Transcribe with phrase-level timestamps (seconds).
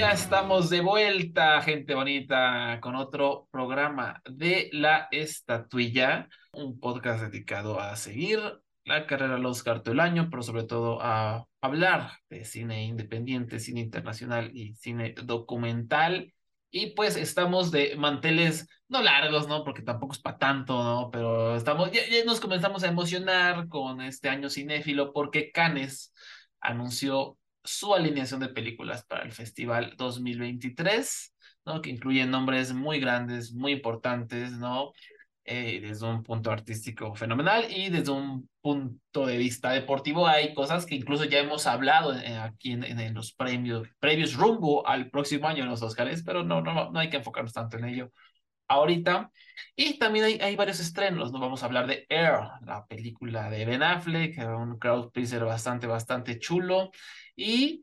[0.00, 7.78] Ya estamos de vuelta, gente bonita, con otro programa de La Estatuilla, un podcast dedicado
[7.78, 8.40] a seguir
[8.86, 13.60] la carrera al Oscar todo el año, pero sobre todo a hablar de cine independiente,
[13.60, 16.32] cine internacional y cine documental.
[16.70, 19.64] Y pues estamos de manteles no largos, ¿no?
[19.64, 21.10] Porque tampoco es para tanto, ¿no?
[21.10, 26.14] Pero estamos, ya, ya nos comenzamos a emocionar con este año cinéfilo porque Cannes
[26.58, 31.34] anunció su alineación de películas para el Festival 2023,
[31.66, 31.82] ¿no?
[31.82, 34.92] Que incluye nombres muy grandes, muy importantes, ¿no?
[35.44, 40.86] Eh, desde un punto artístico fenomenal y desde un punto de vista deportivo hay cosas
[40.86, 45.48] que incluso ya hemos hablado eh, aquí en, en, los premios, previos rumbo al próximo
[45.48, 48.12] año en los Oscars, pero no, no, no hay que enfocarnos tanto en ello
[48.68, 49.30] ahorita.
[49.76, 51.40] Y también hay, hay varios estrenos, ¿no?
[51.40, 56.38] Vamos a hablar de Air, la película de Ben Affleck, un crowd pleaser bastante, bastante
[56.38, 56.90] chulo.
[57.40, 57.82] Y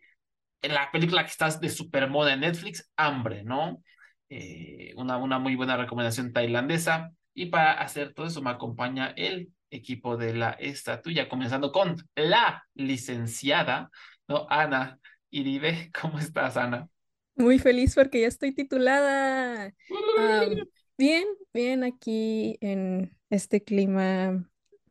[0.61, 3.83] en la película que está de super moda en Netflix, Hambre, ¿no?
[4.29, 7.11] Eh, una, una muy buena recomendación tailandesa.
[7.33, 12.63] Y para hacer todo eso me acompaña el equipo de la estatuilla, comenzando con la
[12.75, 13.89] licenciada,
[14.27, 14.45] ¿no?
[14.47, 14.99] Ana
[15.31, 15.91] Iribe.
[16.01, 16.87] ¿Cómo estás, Ana?
[17.35, 19.73] Muy feliz porque ya estoy titulada.
[19.89, 20.67] Um,
[20.99, 24.47] bien, bien aquí en este clima.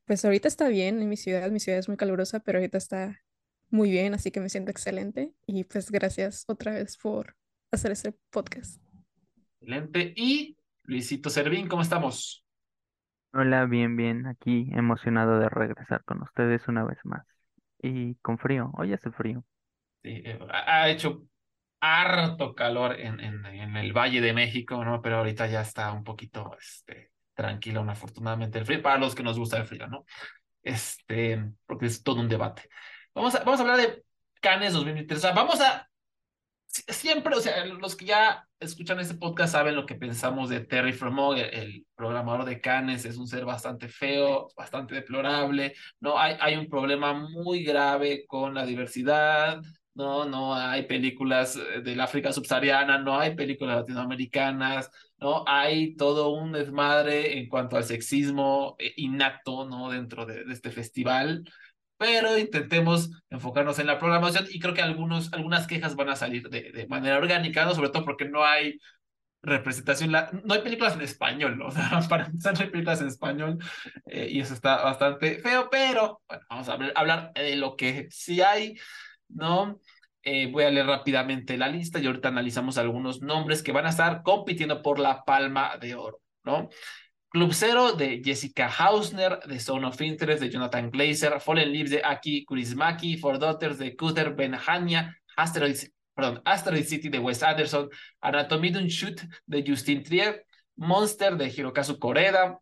[0.06, 1.50] Pues ahorita está bien en mi ciudad.
[1.52, 3.20] Mi ciudad es muy calurosa, pero ahorita está
[3.76, 5.32] muy bien, así que me siento excelente.
[5.46, 7.36] Y pues gracias otra vez por
[7.70, 8.82] hacer este podcast.
[9.60, 10.14] Excelente.
[10.16, 12.44] Y Luisito Servín, ¿cómo estamos?
[13.32, 14.26] Hola, bien, bien.
[14.26, 17.26] Aquí emocionado de regresar con ustedes una vez más.
[17.80, 18.72] Y con frío.
[18.78, 19.44] Hoy hace frío.
[20.02, 21.24] Sí, eh, ha hecho
[21.78, 25.02] harto calor en, en, en, el Valle de México, ¿no?
[25.02, 29.38] Pero ahorita ya está un poquito este, tranquilo, afortunadamente, el frío, para los que nos
[29.38, 30.06] gusta el frío, ¿no?
[30.62, 32.70] Este, porque es todo un debate.
[33.16, 34.04] Vamos a, vamos a hablar de
[34.42, 35.18] Cannes 2023.
[35.18, 35.88] O sea, vamos a.
[36.66, 40.92] Siempre, o sea, los que ya escuchan este podcast saben lo que pensamos de Terry
[40.92, 46.18] Fromo, el, el, programador de Cannes, es un ser bastante feo, bastante deplorable, ¿no?
[46.18, 49.62] Hay, hay un problema muy grave con la diversidad,
[49.94, 56.52] no, no hay películas del África subsahariana, no hay películas latinoamericanas, no hay todo un
[56.52, 59.88] desmadre en cuanto al sexismo innato, ¿no?
[59.88, 61.44] Dentro de, de este festival
[61.98, 66.48] pero intentemos enfocarnos en la programación y creo que algunos, algunas quejas van a salir
[66.48, 67.74] de, de manera orgánica, ¿no?
[67.74, 68.78] sobre todo porque no hay
[69.42, 73.58] representación, no hay películas en español, o sea, para empezar no hay películas en español
[74.06, 78.08] eh, y eso está bastante feo, pero bueno, vamos a hablar, hablar de lo que
[78.10, 78.76] sí hay,
[79.28, 79.80] ¿no?
[80.22, 83.90] Eh, voy a leer rápidamente la lista y ahorita analizamos algunos nombres que van a
[83.90, 86.68] estar compitiendo por la palma de oro, ¿no?
[87.36, 92.00] Club Zero de Jessica Hausner, The Zone of Interest de Jonathan Glazer, Fallen Leaves de
[92.02, 95.76] Aki Kurismaki, Four Daughters de Kuder Benhania, Asteroid,
[96.14, 97.90] perdón, Asteroid City de Wes Anderson,
[98.22, 100.46] Anatomy d'un Shoot de Justin Trier,
[100.76, 102.58] Monster de Hirokazu Koreda,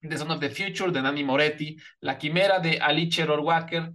[0.00, 3.90] The Zone of the Future de Nani Moretti, La Quimera de Alice Rohrwacher,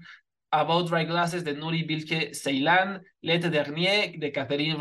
[0.51, 4.75] About Dry Glasses de Nuri Bilge Ceylan, Let Dernier de Catherine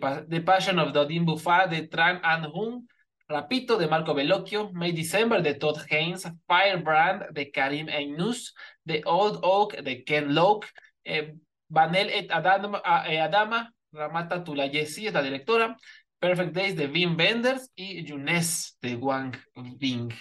[0.00, 2.88] pa the Passion of Dodin Buffat de Tran An Hung,
[3.30, 9.38] Rapito de Marco Bellocchio, May December de Todd Haynes, Firebrand de Karim Einous, The Old
[9.42, 10.66] Oak de Ken Loke,
[11.04, 11.36] eh,
[11.68, 15.76] Vanel et Adama, eh, Adama Ramata Tulayesi es la directora,
[16.18, 19.36] Perfect Days de Wim Wenders y Younes de Wang
[19.78, 20.12] Bing.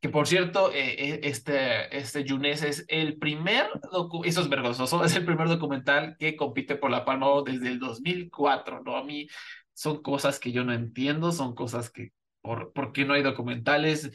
[0.00, 3.68] Que por cierto, eh, este, este Younes es el primer,
[4.24, 8.84] eso es vergonzoso, es el primer documental que compite por la Palma desde el 2004,
[8.84, 8.96] ¿no?
[8.96, 9.26] A mí
[9.74, 12.12] son cosas que yo no entiendo, son cosas que
[12.46, 14.10] por, por qué no hay documentales,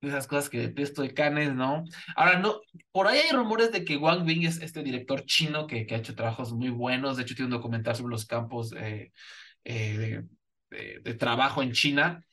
[0.00, 1.84] esas cosas que detesto de Cannes, ¿no?
[2.16, 2.60] Ahora, no,
[2.92, 5.98] por ahí hay rumores de que Wang Bing es este director chino que, que ha
[5.98, 9.12] hecho trabajos muy buenos, de hecho tiene un documental sobre los campos eh,
[9.62, 12.24] eh, de, de, de, trabajo en China.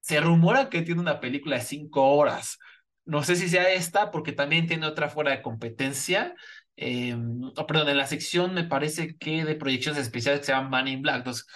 [0.00, 2.58] Se rumora que tiene una película de cinco horas.
[3.04, 6.34] No sé si sea esta, porque también tiene otra fuera de competencia.
[6.76, 7.16] Eh,
[7.56, 10.88] oh, perdón, en la sección me parece que de proyecciones especiales que se llaman Man
[10.88, 11.18] in Black.
[11.18, 11.46] Entonces,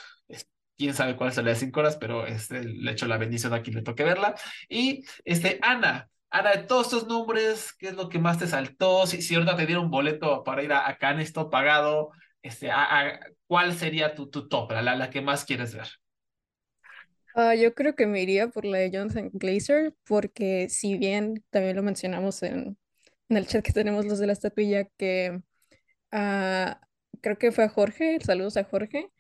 [0.83, 3.77] quién sabe cuál sale de cinco horas, pero este, le echo la bendición a quien
[3.77, 4.35] le toque verla.
[4.69, 9.07] Y este, Ana, Ana, de todos estos nombres, ¿qué es lo que más te saltó?
[9.07, 12.11] Si, si ahorita te dieron un boleto para ir a, a Cannes, esto pagado,
[12.43, 15.87] este, a, a, ¿cuál sería tu, tu top, la, la que más quieres ver?
[17.37, 21.77] Uh, yo creo que me iría por la de Jonathan Glazer, porque si bien también
[21.77, 22.77] lo mencionamos en,
[23.29, 25.41] en el chat que tenemos los de la estatuilla, que
[26.13, 26.75] uh,
[27.21, 29.11] creo que fue a Jorge, saludos a Jorge,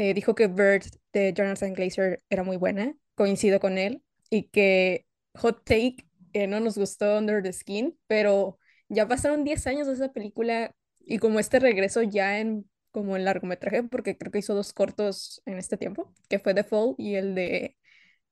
[0.00, 5.04] eh, dijo que Bird de Jonathan Glazer era muy buena, coincido con él, y que
[5.36, 8.58] Hot Take eh, no nos gustó Under the Skin, pero
[8.88, 13.26] ya pasaron 10 años de esa película y como este regreso ya en como el
[13.26, 17.16] largometraje, porque creo que hizo dos cortos en este tiempo, que fue The Fall y
[17.16, 17.76] el de,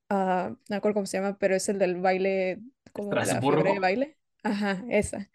[0.08, 2.60] ah, no me acuerdo cómo se llama, pero es el del baile,
[2.94, 4.16] como la de baile.
[4.42, 5.28] Ajá, esa.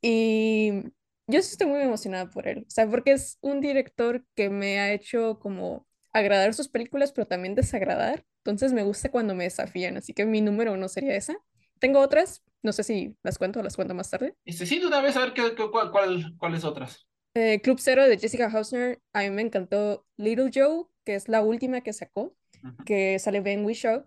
[0.00, 0.84] Y
[1.26, 4.80] yo sí estoy muy emocionada por él, o sea, porque es un director que me
[4.80, 8.24] ha hecho como agradar sus películas, pero también desagradar.
[8.44, 11.34] Entonces me gusta cuando me desafían, así que mi número uno sería esa.
[11.78, 14.34] Tengo otras, no sé si las cuento o las cuento más tarde.
[14.44, 17.06] Este, sí, de una vez a ver qué, qué- cuál, cuál- cuáles otras.
[17.34, 21.42] Eh, Club Cero de Jessica Hausner, a mí me encantó Little Joe, que es la
[21.42, 22.84] última que sacó, Ujú.
[22.84, 24.06] que sale Ben Whishaw.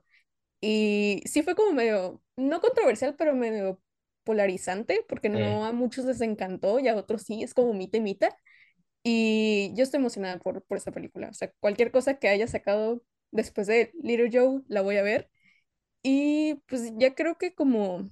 [0.62, 3.82] Y sí fue como medio, no controversial, pero medio
[4.28, 8.02] polarizante, porque no a muchos les encantó y a otros sí, es como mitad y
[8.02, 8.32] mitad.
[9.04, 11.30] Y yo estoy emocionada por, por esta película.
[11.30, 15.30] O sea, cualquier cosa que haya sacado después de Little Joe, la voy a ver.
[16.04, 18.10] Y pues ya creo que como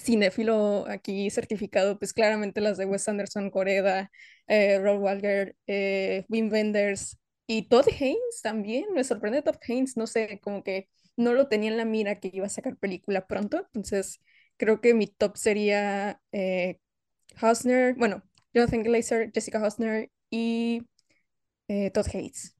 [0.00, 4.10] cinéfilo aquí certificado, pues claramente las de Wes Anderson, Coreda,
[4.48, 8.86] eh, Rob Walger, eh, Wim Wenders y Todd Haynes también.
[8.94, 12.30] Me sorprende Todd Haynes, no sé, como que no lo tenía en la mira que
[12.32, 13.58] iba a sacar película pronto.
[13.74, 14.20] Entonces
[14.56, 16.80] creo que mi top sería eh,
[17.40, 18.22] Hausner, bueno,
[18.54, 20.82] Jonathan Glazer, Jessica Hausner y
[21.68, 22.56] eh, Todd Haynes.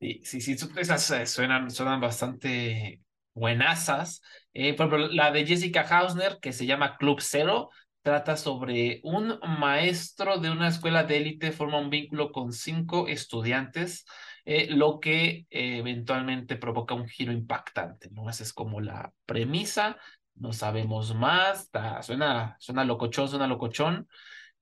[0.00, 3.02] Sí, sí, sí, esas eh, suenan, suenan bastante
[3.34, 4.22] buenasas.
[4.54, 7.68] Eh, por ejemplo, la de Jessica Hausner, que se llama Club Cero,
[8.02, 14.06] trata sobre un maestro de una escuela de élite, forma un vínculo con cinco estudiantes,
[14.46, 18.30] eh, lo que eventualmente provoca un giro impactante, ¿no?
[18.30, 19.98] Esa es como la premisa,
[20.40, 24.08] no sabemos más, está- suena, suena locochón, suena locochón.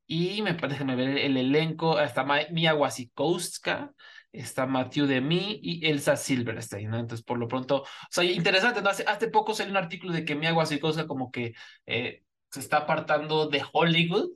[0.07, 3.93] Y me parece que me ver el elenco, está Mia Wasikowska,
[4.33, 6.99] está Matthew Demi y Elsa Silverstein, ¿no?
[6.99, 8.91] Entonces, por lo pronto, o sea, interesante, ¿no?
[8.91, 11.55] Hace, hace poco salió un artículo de que Mia Wasikowska como que
[11.87, 14.31] eh, se está apartando de Hollywood,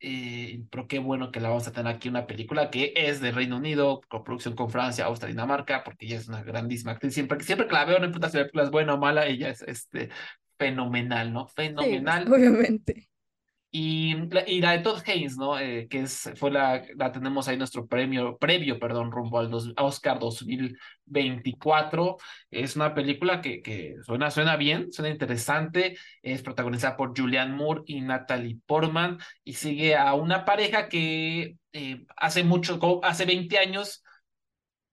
[0.00, 3.32] eh, pero qué bueno que la vamos a tener aquí una película que es de
[3.32, 7.14] Reino Unido, coproducción con Francia, Austria, Dinamarca, porque ella es una grandísima actriz.
[7.14, 9.48] Siempre, siempre que la veo, no importa si la película es buena o mala, ella
[9.50, 10.10] es este,
[10.58, 11.48] fenomenal, ¿no?
[11.48, 12.26] Sí, Fenomenal.
[12.32, 13.08] obviamente.
[13.78, 15.58] Y la, y la de Todd Haynes, ¿no?
[15.58, 19.72] Eh, que es, fue la, la tenemos ahí nuestro premio, previo, perdón, rumbo al dos,
[19.76, 22.16] a Oscar 2024.
[22.50, 25.98] Es una película que, que suena, suena bien, suena interesante.
[26.22, 32.06] Es protagonizada por Julianne Moore y Natalie Portman y sigue a una pareja que eh,
[32.16, 34.02] hace mucho, hace 20 años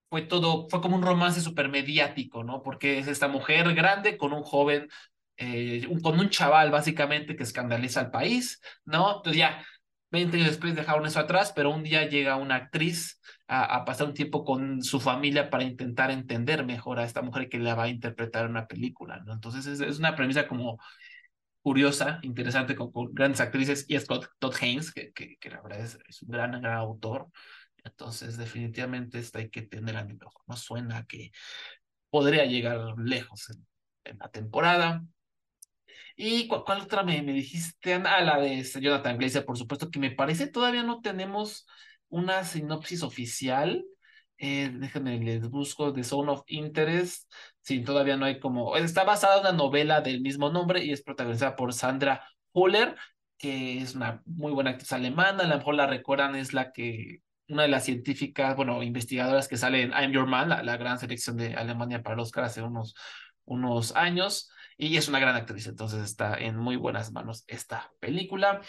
[0.10, 2.62] fue todo, fue como un romance súper mediático, ¿no?
[2.62, 4.88] Porque es esta mujer grande con un joven,
[5.38, 9.18] eh, un- con un chaval básicamente que escandaliza al país, ¿no?
[9.18, 9.66] Entonces ya,
[10.12, 14.08] 20 años después dejaron eso atrás, pero un día llega una actriz a, a pasar
[14.08, 17.84] un tiempo con su familia para intentar entender mejor a esta mujer que la va
[17.84, 19.34] a interpretar en una película, ¿no?
[19.34, 20.78] Entonces es, es una premisa como
[21.62, 25.80] curiosa, interesante, con, con grandes actrices, y Scott Todd Haynes, que, que, que la verdad
[25.82, 27.28] es, es un gran, gran autor.
[27.84, 30.44] Entonces, definitivamente esta hay que tener a mi ojo.
[30.48, 31.32] No suena que
[32.10, 33.66] podría llegar lejos en,
[34.06, 35.04] en la temporada.
[36.16, 37.94] ¿Y cuál, cuál otra me, me dijiste?
[38.06, 41.66] Ah, la de Jonathan Glazer, por supuesto, que me parece todavía no tenemos
[42.10, 43.84] una sinopsis oficial.
[44.38, 47.32] Eh, déjenme, les busco The Zone of Interest.
[47.62, 48.76] Sí, todavía no hay como.
[48.78, 52.96] Está basada en una novela del mismo nombre y es protagonizada por Sandra Huller,
[53.38, 55.44] que es una muy buena actriz alemana.
[55.44, 57.22] A lo mejor la recuerdan, es la que.
[57.50, 60.98] Una de las científicas, bueno, investigadoras que sale en I'm Your Man, la, la gran
[60.98, 62.96] selección de Alemania para el Oscar hace unos,
[63.46, 64.50] unos años.
[64.78, 68.62] Y es una gran actriz, entonces está en muy buenas manos esta película.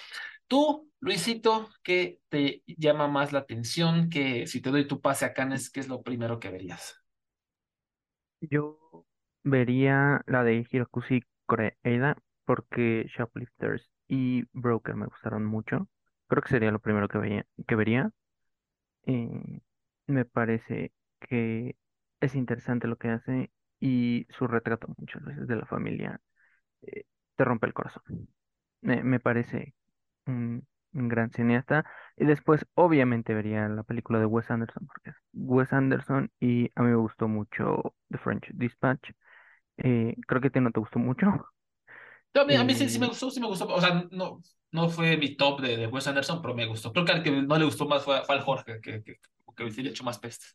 [0.47, 4.11] Tú, Luisito, ¿qué te llama más la atención?
[4.11, 7.03] Que si te doy tu pase a Cannes, ¿qué es lo primero que verías?
[8.41, 9.07] Yo
[9.43, 15.89] vería la de Hirokushi Koreeda porque Shoplifters y Broker me gustaron mucho.
[16.27, 18.11] Creo que sería lo primero que que vería.
[19.07, 19.61] Eh,
[20.07, 21.77] me parece que
[22.21, 26.21] es interesante lo que hace y su retrato muchas veces de la familia
[26.83, 27.05] eh,
[27.37, 28.03] te rompe el corazón.
[28.83, 29.75] Me, me parece
[30.27, 31.85] un, un gran cineasta.
[32.17, 36.83] Y después, obviamente, vería la película de Wes Anderson, porque es Wes Anderson y a
[36.83, 39.11] mí me gustó mucho The French Dispatch.
[39.79, 41.29] Eh, creo que a ti no te gustó mucho.
[42.35, 43.67] No, a mí, a mí sí, sí me Eh, gustó, sí me gustó.
[43.69, 44.41] O sea, no,
[44.73, 46.93] no fue mi top de, de Wes Anderson, pero me gustó.
[46.93, 49.17] Creo que al que no le gustó más fue, fue al Jorge, que, que,
[49.57, 50.55] que sí le echó más pestes.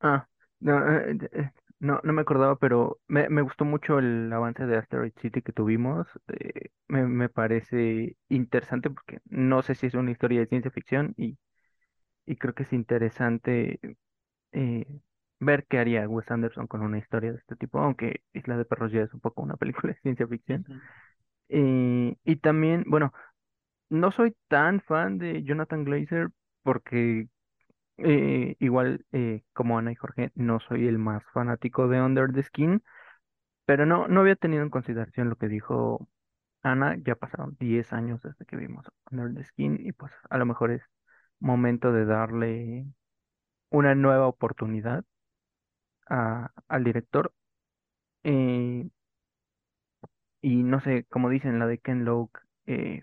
[0.00, 0.26] ah,
[0.60, 1.50] no, eh, eh,
[1.80, 5.52] no, no me acordaba, pero me, me gustó mucho el avance de Asteroid City que
[5.52, 6.06] tuvimos.
[6.28, 11.14] Eh, me, me parece interesante porque no sé si es una historia de ciencia ficción
[11.16, 11.38] y,
[12.26, 13.80] y creo que es interesante
[14.52, 14.86] eh,
[15.40, 18.92] ver qué haría Wes Anderson con una historia de este tipo, aunque Isla de Perros
[18.92, 20.66] ya es un poco una película de ciencia ficción.
[21.48, 23.12] Eh, y también, bueno,
[23.90, 26.30] no soy tan fan de Jonathan Glazer
[26.62, 27.28] porque
[27.98, 32.42] Eh, igual, eh, como Ana y Jorge, no soy el más fanático de Under the
[32.44, 32.82] Skin,
[33.66, 36.08] pero no, no había tenido en consideración lo que dijo
[36.62, 36.96] Ana.
[37.04, 40.72] Ya pasaron 10 años desde que vimos Under the Skin y pues a lo mejor
[40.72, 40.82] es
[41.40, 42.86] momento de darle
[43.70, 45.04] una nueva oportunidad
[46.08, 47.32] a- al director.
[48.24, 48.88] Eh,
[50.40, 52.30] y no sé, como dicen, la de Ken Loach,
[52.66, 53.02] eh,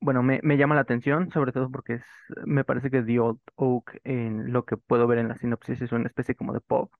[0.00, 2.04] bueno, me, me llama la atención, sobre todo porque es,
[2.46, 5.92] me parece que The Old Oak, en lo que puedo ver en la sinopsis, es
[5.92, 6.92] una especie como de pop.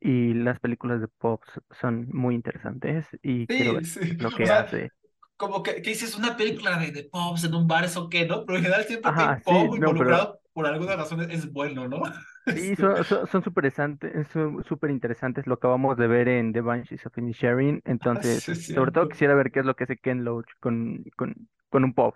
[0.00, 1.42] Y las películas de pop
[1.80, 4.00] son muy interesantes y quiero Sí, ver sí.
[4.18, 4.92] lo O que sea, hace.
[5.36, 8.44] como que, que dices una película de, de pops en un bar, ¿eso qué, no?
[8.46, 11.28] Pero en general siempre que hay Ajá, sí, pop no, pero por alguna razón es,
[11.44, 12.02] es bueno, ¿no?
[12.54, 15.46] sí, Este, son, son, son súper interesantes, son súper interesantes.
[15.46, 19.34] Lo acabamos de ver en The Banshees of Inisherin, entonces, sí, es sobre todo quisiera
[19.34, 22.14] ver qué es lo que hace Ken Loach con, con, con un pop.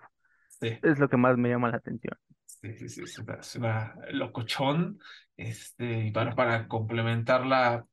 [0.61, 0.77] Sí.
[0.81, 2.15] Es lo que más me llama la atención.
[2.45, 4.99] Sí, sí, sí, es una, es una locochón.
[5.37, 7.85] Este, y para, para complementar la,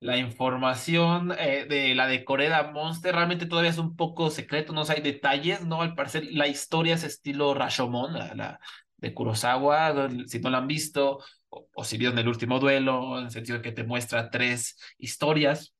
[0.00, 4.84] la información eh, de la de Corea Monster, realmente todavía es un poco secreto, no
[4.84, 5.82] sé, hay detalles, ¿no?
[5.82, 8.60] Al parecer la historia es estilo Rashomon, la, la
[8.96, 11.18] de Kurosawa, si no la han visto,
[11.50, 14.78] o, o si vieron el último duelo, en el sentido de que te muestra tres
[14.98, 15.74] historias.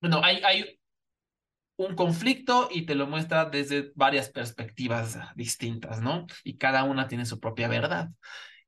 [0.00, 0.77] Bueno, hay, hay
[1.78, 6.26] un conflicto y te lo muestra desde varias perspectivas distintas, ¿no?
[6.44, 8.10] Y cada una tiene su propia verdad.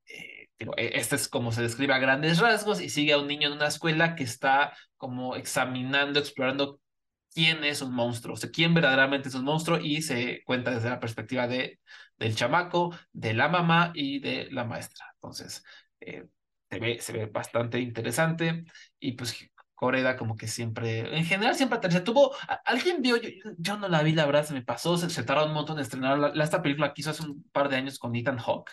[0.06, 3.28] Eh, digo, e- este es como se describe a grandes rasgos y sigue a un
[3.28, 6.80] niño en una escuela que está como examinando, explorando
[7.34, 10.90] quién es un monstruo, o sea, quién verdaderamente es un monstruo y se cuenta desde
[10.90, 11.80] la perspectiva de,
[12.18, 15.06] del chamaco, de la mamá y de la maestra.
[15.14, 15.64] Entonces,
[16.00, 16.26] eh,
[16.70, 18.64] se ve, se ve bastante interesante
[18.98, 19.36] y pues
[19.80, 22.04] Coreda como que siempre, en general siempre aterriza.
[22.04, 22.32] Tuvo,
[22.66, 25.46] alguien vio, yo, yo no la vi, la verdad, se me pasó, se, se tardó
[25.46, 27.98] un montón en estrenar la, la- esta película que hizo hace un par de años
[27.98, 28.72] con Ethan Hawke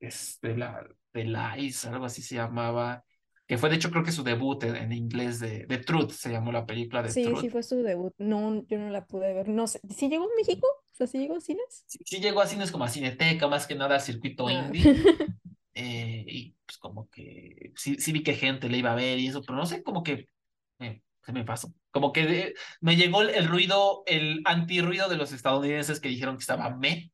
[0.00, 3.04] este, la, de Lies, algo así se llamaba,
[3.46, 6.30] que fue de hecho creo que su debut en, en inglés de, de Truth, se
[6.32, 7.50] llamó la película de Sí, sí Truth.
[7.50, 8.14] fue su debut.
[8.18, 9.48] No, yo no la pude ver.
[9.48, 10.66] No sé, ¿sí llegó a México?
[10.66, 11.86] O sea, ¿sí llegó a cines?
[11.86, 14.52] Sí, sí llegó a cines como a Cineteca, más que nada al circuito Ah.
[14.52, 14.82] indie,
[15.74, 19.28] eh, y pues como que sí, sí vi que gente le iba a ver y
[19.28, 20.28] eso, pero no sé, como que
[20.80, 21.72] eh, se me pasó.
[21.90, 26.42] Como que me llegó el, el ruido, el antirruido de los estadounidenses que dijeron que
[26.42, 27.12] estaba me,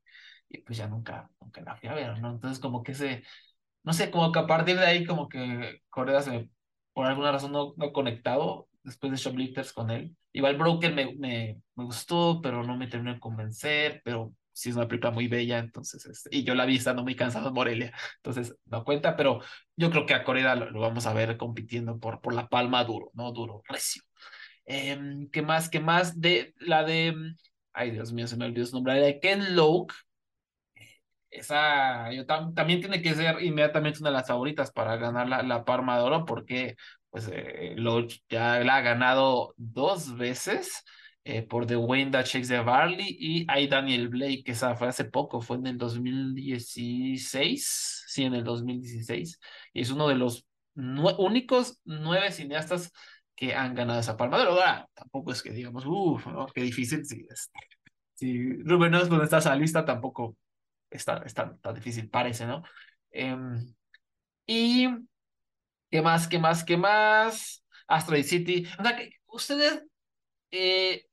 [0.49, 2.31] y pues ya nunca, nunca la fui a ver, ¿no?
[2.31, 3.23] Entonces como que ese
[3.83, 6.49] no sé, como que a partir de ahí como que Corea se
[6.93, 10.15] por alguna razón no, no conectado después de Shoplifters con él.
[10.33, 14.75] Igual Broker me, me, me gustó, pero no me terminó de convencer, pero sí es
[14.75, 17.93] una película muy bella, entonces, este, y yo la vi estando muy cansado en Morelia,
[18.17, 19.41] entonces no cuenta, pero
[19.75, 22.83] yo creo que a Corea lo, lo vamos a ver compitiendo por, por la palma
[22.83, 23.31] duro, ¿no?
[23.31, 24.03] Duro, recio.
[24.65, 25.69] Em, ¿qué más?
[25.69, 26.19] ¿Qué más?
[26.21, 27.15] De la de,
[27.73, 29.93] ay Dios mío, se me olvidó su nombre, la de Ken Loach,
[31.29, 35.43] esa yo tam- también tiene que ser inmediatamente una de las favoritas para ganar la,
[35.43, 36.75] la Palma de Oro porque
[37.09, 40.83] pues eh, lo, ya la ha ganado dos veces
[41.29, 44.87] eh, por The Wayne That Shakes the Barley y hay Daniel Blake, que esa fue
[44.87, 49.39] hace poco, fue en el 2016, sí, en el 2016,
[49.73, 50.45] y es uno de los
[50.75, 52.91] nue- únicos nueve cineastas
[53.35, 54.51] que han ganado esa Palma de Oro.
[54.53, 56.47] Ahora, tampoco es que digamos, uff, ¿no?
[56.47, 57.51] qué difícil, si, es,
[58.15, 60.35] si Rubén no es donde está esa lista, tampoco
[60.89, 62.63] está, está, está difícil, parece, ¿no?
[63.11, 63.73] Em,
[64.47, 64.87] y
[65.91, 67.63] qué más, qué más, qué más.
[67.87, 68.67] Asteroid City.
[68.79, 69.83] O sea, que ustedes
[70.51, 71.05] eh,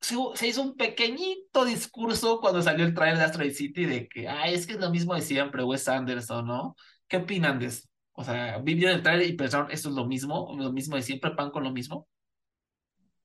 [0.00, 4.28] se, se hizo un pequeñito discurso cuando salió el trailer de Asteroid City de que,
[4.28, 6.76] ay, es que es lo mismo de siempre, Wes Anderson, ¿no?
[7.08, 7.88] ¿Qué opinan de eso?
[8.12, 11.32] O sea, vivieron el trailer y pensaron, esto es lo mismo, lo mismo de siempre,
[11.32, 12.08] pan con lo mismo.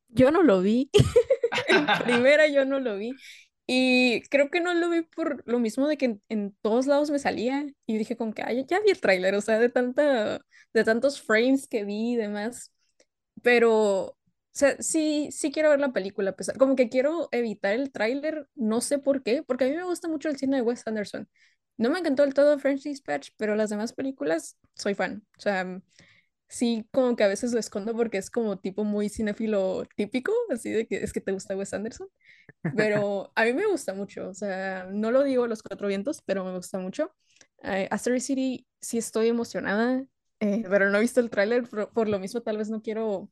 [0.10, 0.90] Yo no lo vi.
[1.68, 3.16] En primera yo no lo vi.
[3.68, 7.10] Y creo que no lo vi por lo mismo de que en, en todos lados
[7.10, 10.42] me salía y dije como que ay, ya vi el tráiler, o sea, de tanta,
[10.74, 12.72] de tantos frames que vi y demás.
[13.42, 14.15] Pero,
[14.58, 18.82] sea, sí, sí quiero ver la película, pesar, como que quiero evitar el tráiler, no
[18.82, 21.28] sé por qué, porque a mí me gusta mucho el cine de Wes Anderson.
[21.78, 25.26] No me encantó del todo French Dispatch, pero las demás películas soy fan.
[25.38, 25.82] O sea,
[26.48, 30.72] sí, como que a veces lo escondo porque es como tipo muy cinéfilo típico, así
[30.72, 32.08] de que es que te gusta Wes Anderson.
[32.76, 36.22] Pero a mí me gusta mucho, o sea, no lo digo a los cuatro vientos,
[36.26, 37.16] pero me gusta mucho.
[37.64, 40.06] Eh, City sí estoy emocionada,
[40.40, 43.30] eh, pero no he visto el tráiler, por, por lo mismo tal vez no quiero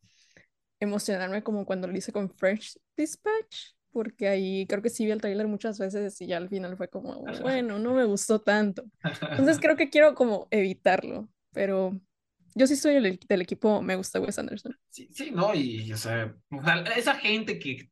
[0.83, 5.21] emocionarme como cuando lo hice con French Dispatch, porque ahí creo que sí vi el
[5.21, 8.83] tráiler muchas veces y ya al final fue como, bueno, no me gustó tanto.
[9.03, 11.99] Entonces creo que quiero como evitarlo, pero
[12.55, 14.77] yo sí soy el, del equipo, me gusta Wes Anderson.
[14.89, 15.53] Sí, sí, ¿no?
[15.55, 16.35] Y, o sea,
[16.95, 17.89] esa gente que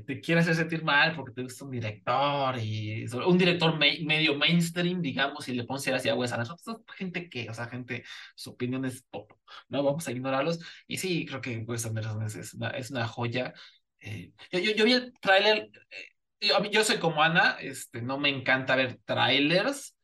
[0.00, 4.34] que te quiere hacer sentir mal porque te gusta un director y un director medio
[4.36, 6.84] mainstream, digamos, y le pones así a Wes Anderson.
[6.96, 8.04] gente que, o sea, gente,
[8.34, 9.32] su opinión es pop,
[9.68, 9.82] ¿no?
[9.82, 10.58] Vamos a ignorarlos.
[10.86, 13.52] Y sí, creo que Wes Anderson es, una, es una joya.
[14.00, 18.30] Eh, yo, yo, vi el tráiler, eh, yo, yo soy como Ana, este, no me
[18.30, 19.96] encanta ver trailers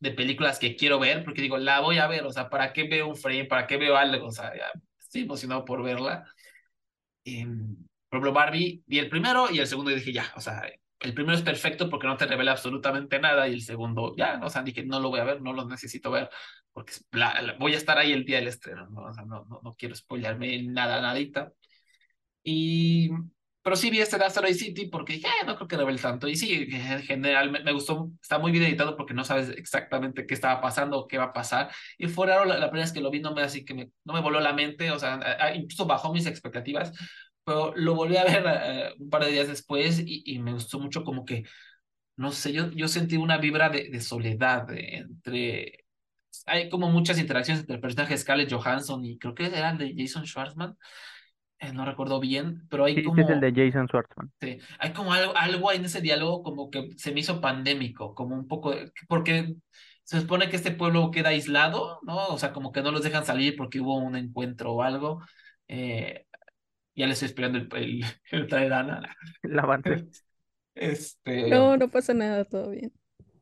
[0.00, 2.84] de películas que quiero ver, porque digo, la voy a ver, o sea, ¿para qué
[2.84, 3.46] veo un frame?
[3.46, 4.26] ¿Para qué veo algo?
[4.28, 6.24] O sea, ya estoy emocionado por verla.
[7.24, 7.85] Em,
[8.20, 10.62] por ejemplo, Barbie, vi el primero y el segundo y dije, ya, o sea,
[11.00, 14.50] el primero es perfecto porque no te revela absolutamente nada y el segundo, ya, o
[14.50, 16.30] sea, dije, no lo voy a ver, no lo necesito ver
[16.72, 16.92] porque
[17.58, 19.06] voy a estar ahí el día del estreno, ¿no?
[19.06, 21.52] O sea, no, no, no quiero spoilearme nada, nadita.
[22.42, 23.10] Y
[23.66, 26.28] pero sí vi este de City porque dije, eh, no creo que revele tanto.
[26.28, 30.34] Y sí, en general me, gustó, está muy bien editado porque no sabes exactamente qué
[30.34, 31.72] estaba pasando o qué va a pasar.
[31.98, 34.12] Y fue raro la, primera vez que lo vi, no me, así que me, no
[34.12, 36.92] me voló la mente, o sea, incluso bajó mis expectativas,
[37.46, 40.80] pero lo volví a ver eh, un par de días después y, y, me gustó
[40.80, 41.44] mucho como que,
[42.16, 45.84] no sé, yo, yo sentí una vibra de, de soledad entre...
[46.46, 49.94] Hay como muchas interacciones entre el personaje de Scarlett Johansson y creo que eran de
[49.96, 50.76] Jason Schwartzman
[51.58, 53.22] eh, no recuerdo bien, pero hay como...
[53.22, 54.30] es el de Jason Schwartzman.
[54.40, 58.34] Sí, hay como algo, algo en ese diálogo como que se me hizo pandémico, como
[58.34, 58.74] un poco,
[59.08, 59.54] porque
[60.04, 62.26] se supone que este pueblo queda aislado, ¿no?
[62.28, 65.22] O sea, como que no los dejan salir porque hubo un encuentro o algo.
[65.66, 66.25] Eh,
[66.96, 68.72] ya le estoy esperando el, el, el traer
[69.42, 70.06] El avance.
[70.74, 71.48] Este...
[71.48, 72.92] No, no pasa nada, todo bien.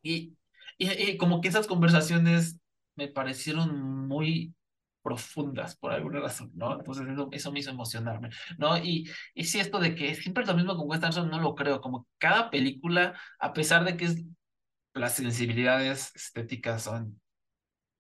[0.03, 0.37] Y,
[0.79, 2.59] y, y como que esas conversaciones
[2.97, 4.55] me parecieron muy
[5.03, 6.79] profundas por alguna razón, ¿no?
[6.79, 8.79] Entonces eso, me hizo emocionarme, ¿no?
[8.79, 11.55] Y, y si esto de que siempre es lo mismo con Wes Anderson, no lo
[11.55, 14.25] creo, como cada película, a pesar de que es,
[14.95, 17.21] las sensibilidades estéticas son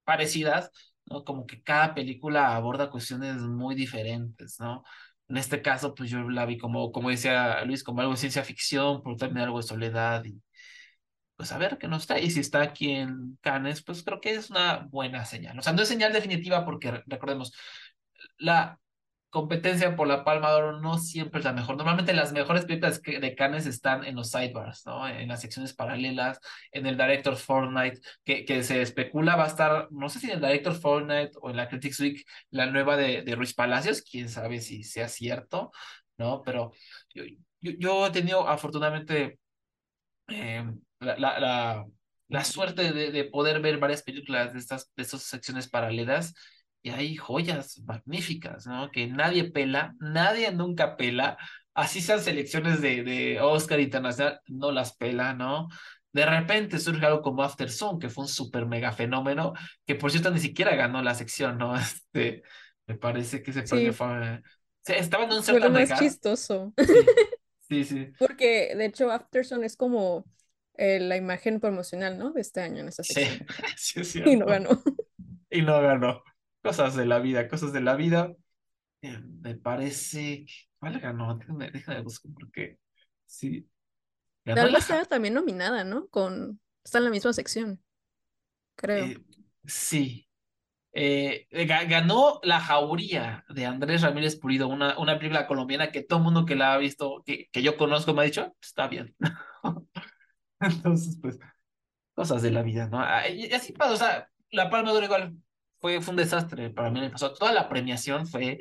[0.05, 0.71] parecidas,
[1.07, 1.25] ¿no?
[1.25, 4.85] Como que cada película aborda cuestiones muy diferentes, ¿no?
[5.29, 8.45] En este caso, pues yo la vi como, como decía Luis, como algo de ciencia
[8.45, 10.41] ficción, por también algo de soledad y,
[11.37, 12.19] pues a ver que no está.
[12.21, 15.59] Y si está aquí en Cannes, pues creo que es una buena señal.
[15.59, 17.53] O sea, no es señal definitiva porque recordemos,
[18.39, 18.79] la
[19.35, 21.77] competencia por la Palma de Oro no siempre es la mejor.
[21.77, 25.09] Normalmente las mejores películas de Cannes están en los sidebars, ¿no?
[25.09, 26.39] En las secciones paralelas,
[26.71, 30.35] en el Director Fortnite, que, que se especula va a estar, no sé si en
[30.35, 34.29] el Director Fortnite o en la Critics Week, la nueva de, de Ruiz Palacios, quién
[34.29, 35.73] sabe si sea cierto,
[36.17, 36.43] ¿no?
[36.43, 36.71] Pero
[37.13, 37.25] yo,
[37.61, 39.41] yo, yo he tenido afortunadamente
[40.29, 40.65] eh,
[41.01, 41.87] la, la,
[42.29, 46.35] la, suerte de, de, poder ver varias películas de estas, de estas secciones paralelas
[46.85, 48.91] y hay joyas magníficas, ¿no?
[48.91, 51.39] Que nadie pela, nadie nunca pela,
[51.73, 55.69] así sean selecciones de, de Oscar Internacional, no las pela, ¿no?
[56.13, 59.55] De repente surge algo como After Sun, que fue un súper mega fenómeno,
[59.87, 61.75] que por cierto ni siquiera ganó la sección, ¿no?
[61.81, 62.43] Este,
[62.87, 64.43] me parece que ese premio fue...
[64.87, 66.75] estaba en un lo más chistoso.
[67.67, 68.09] Sí, sí.
[68.19, 70.27] Porque de hecho Afterson es como
[70.77, 72.31] eh, la imagen promocional, ¿no?
[72.33, 73.47] De este año en esta sección.
[73.79, 74.83] Sí, sí Y no ganó.
[75.49, 76.23] Y no ganó.
[76.65, 78.33] Cosas de la vida, cosas de la vida.
[79.03, 80.47] Eh, me parece.
[80.79, 81.37] ¿Cuál ganó?
[81.37, 82.79] Déjame, déjame buscar porque.
[83.27, 83.69] Sí.
[84.47, 86.09] Ganó la estaba también nominada, ¿no?
[86.09, 86.59] Con.
[86.83, 87.85] Está en la misma sección.
[88.77, 89.05] Creo.
[89.05, 89.23] Eh,
[89.67, 90.27] sí.
[90.95, 91.47] Eh,
[91.87, 96.47] ganó La Jauría de Andrés Ramírez Pulido, una, una película colombiana que todo el mundo
[96.47, 99.15] que la ha visto, que, que yo conozco, me ha dicho, está bien.
[100.61, 101.39] Entonces, pues,
[102.15, 103.05] cosas de la vida, ¿no?
[103.29, 105.37] Y así pasa, o sea, La Palma Oro igual
[105.85, 107.07] fue, fue un desastre para mí.
[107.11, 107.35] Pasó.
[107.35, 108.59] Toda la premiación fue,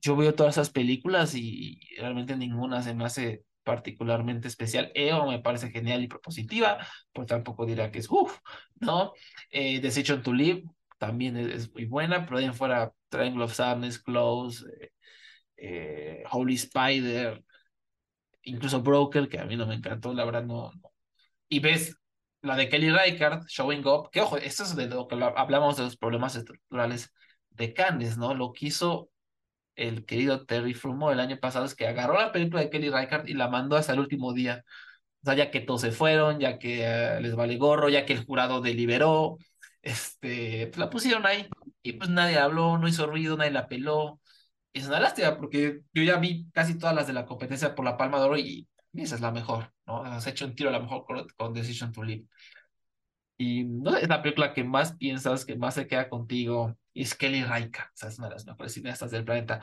[0.00, 4.92] yo veo todas esas películas y realmente ninguna se me hace particularmente especial.
[4.94, 6.78] EO me parece genial y propositiva,
[7.12, 8.38] pues tampoco dirá que es uff,
[8.76, 9.12] ¿no?
[9.50, 10.62] Eh, Decision to Live
[10.98, 14.90] también es, muy buena, pero ahí fuera Triangle of Sadness, Close, eh,
[15.56, 17.42] eh, Holy Spider,
[18.42, 20.70] incluso Broker, que a mí no me encantó, la verdad no.
[21.48, 21.96] Y ves
[22.42, 25.84] la de Kelly Reichardt, Showing Up, que ojo, esto es de lo que hablamos de
[25.84, 27.12] los problemas estructurales
[27.50, 28.34] de Cannes, ¿no?
[28.34, 29.10] Lo que hizo
[29.76, 33.28] el querido Terry Frumo el año pasado es que agarró la película de Kelly Reichardt
[33.28, 34.64] y la mandó hasta el último día.
[35.22, 38.12] O sea, ya que todos se fueron, ya que eh, les vale gorro, ya que
[38.14, 39.38] el jurado deliberó,
[39.82, 41.48] este, pues la pusieron ahí
[41.82, 44.20] y pues nadie habló, no hizo ruido, nadie la peló.
[44.72, 47.84] Y es una lástima porque yo ya vi casi todas las de la competencia por
[47.84, 50.04] la Palma de Oro y esa es la mejor, ¿no?
[50.04, 51.04] Has hecho un tiro a la mejor
[51.36, 52.26] con, Decision to Live.
[53.36, 57.14] Y no es la película que más piensas, que más se queda contigo, y es
[57.14, 59.62] Kelly Raika, o sea, es una de las mejores cineastas del planeta.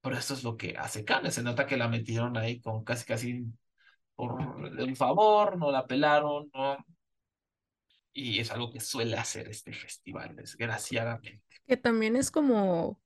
[0.00, 3.04] Pero esto es lo que hace Cannes, se nota que la metieron ahí con casi
[3.06, 3.44] casi
[4.14, 6.78] por un favor, no la pelaron, ¿no?
[8.16, 11.42] y es algo que suele hacer este festival, desgraciadamente.
[11.66, 12.98] Que también es como,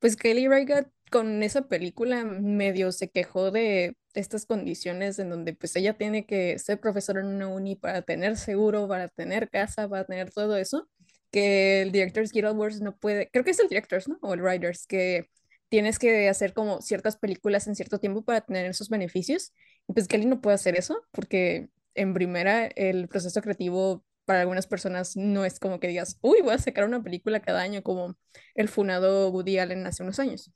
[0.00, 5.76] pues Kelly Reichardt con esa película medio se quejó de, estas condiciones en donde pues
[5.76, 10.04] ella tiene que ser profesora en una uni para tener seguro, para tener casa, para
[10.04, 10.88] tener todo eso,
[11.30, 14.18] que el Directors Guild Awards no puede, creo que es el Directors, ¿no?
[14.22, 15.28] O el Writers, que
[15.68, 19.52] tienes que hacer como ciertas películas en cierto tiempo para tener esos beneficios.
[19.86, 24.66] Y pues Kelly no puede hacer eso porque en primera el proceso creativo para algunas
[24.66, 28.16] personas no es como que digas, uy, voy a sacar una película cada año como
[28.54, 30.50] el funado Woody Allen hace unos años.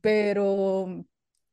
[0.00, 1.04] Pero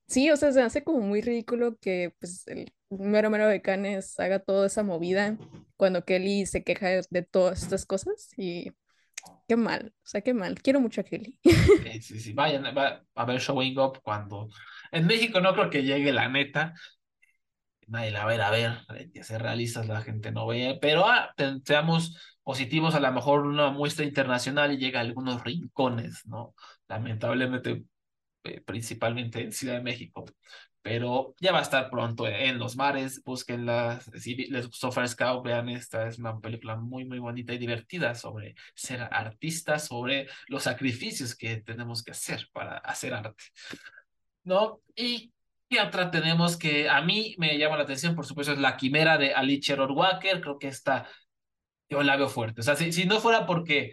[0.08, 4.20] sí, o sea, se hace como muy ridículo que pues el mero mero de Canes
[4.20, 5.38] haga toda esa movida
[5.76, 8.72] cuando Kelly se queja de todas estas cosas y
[9.48, 10.62] qué mal, o sea, qué mal.
[10.62, 11.40] Quiero mucho a Kelly.
[11.84, 12.34] Sí, sí, sí.
[12.34, 14.50] Vayan va a ver Showing Up cuando...
[14.92, 16.74] En México no creo que llegue la neta.
[17.88, 18.52] Nadie la va a ver, a
[18.94, 23.48] ver, que se realiza, la gente no ve, pero ah, seamos positivos, a lo mejor
[23.48, 26.54] una muestra internacional y llega a algunos rincones, ¿no?
[26.90, 27.86] Lamentablemente,
[28.48, 30.26] eh, principalmente en Ciudad de México,
[30.82, 35.70] pero ya va a estar pronto en los mares, búsquenla, si les gustó First vean
[35.70, 41.36] esta, es una película muy, muy bonita y divertida sobre ser artistas, sobre los sacrificios
[41.36, 43.44] que tenemos que hacer para hacer arte,
[44.44, 44.82] ¿no?
[44.96, 45.32] Y
[45.70, 48.16] ¿Qué otra tenemos que a mí me llama la atención?
[48.16, 50.40] Por supuesto, es La Quimera de Ali Cheror Walker.
[50.40, 51.10] Creo que esta
[51.90, 52.62] yo la veo fuerte.
[52.62, 53.92] O sea, si, si no fuera porque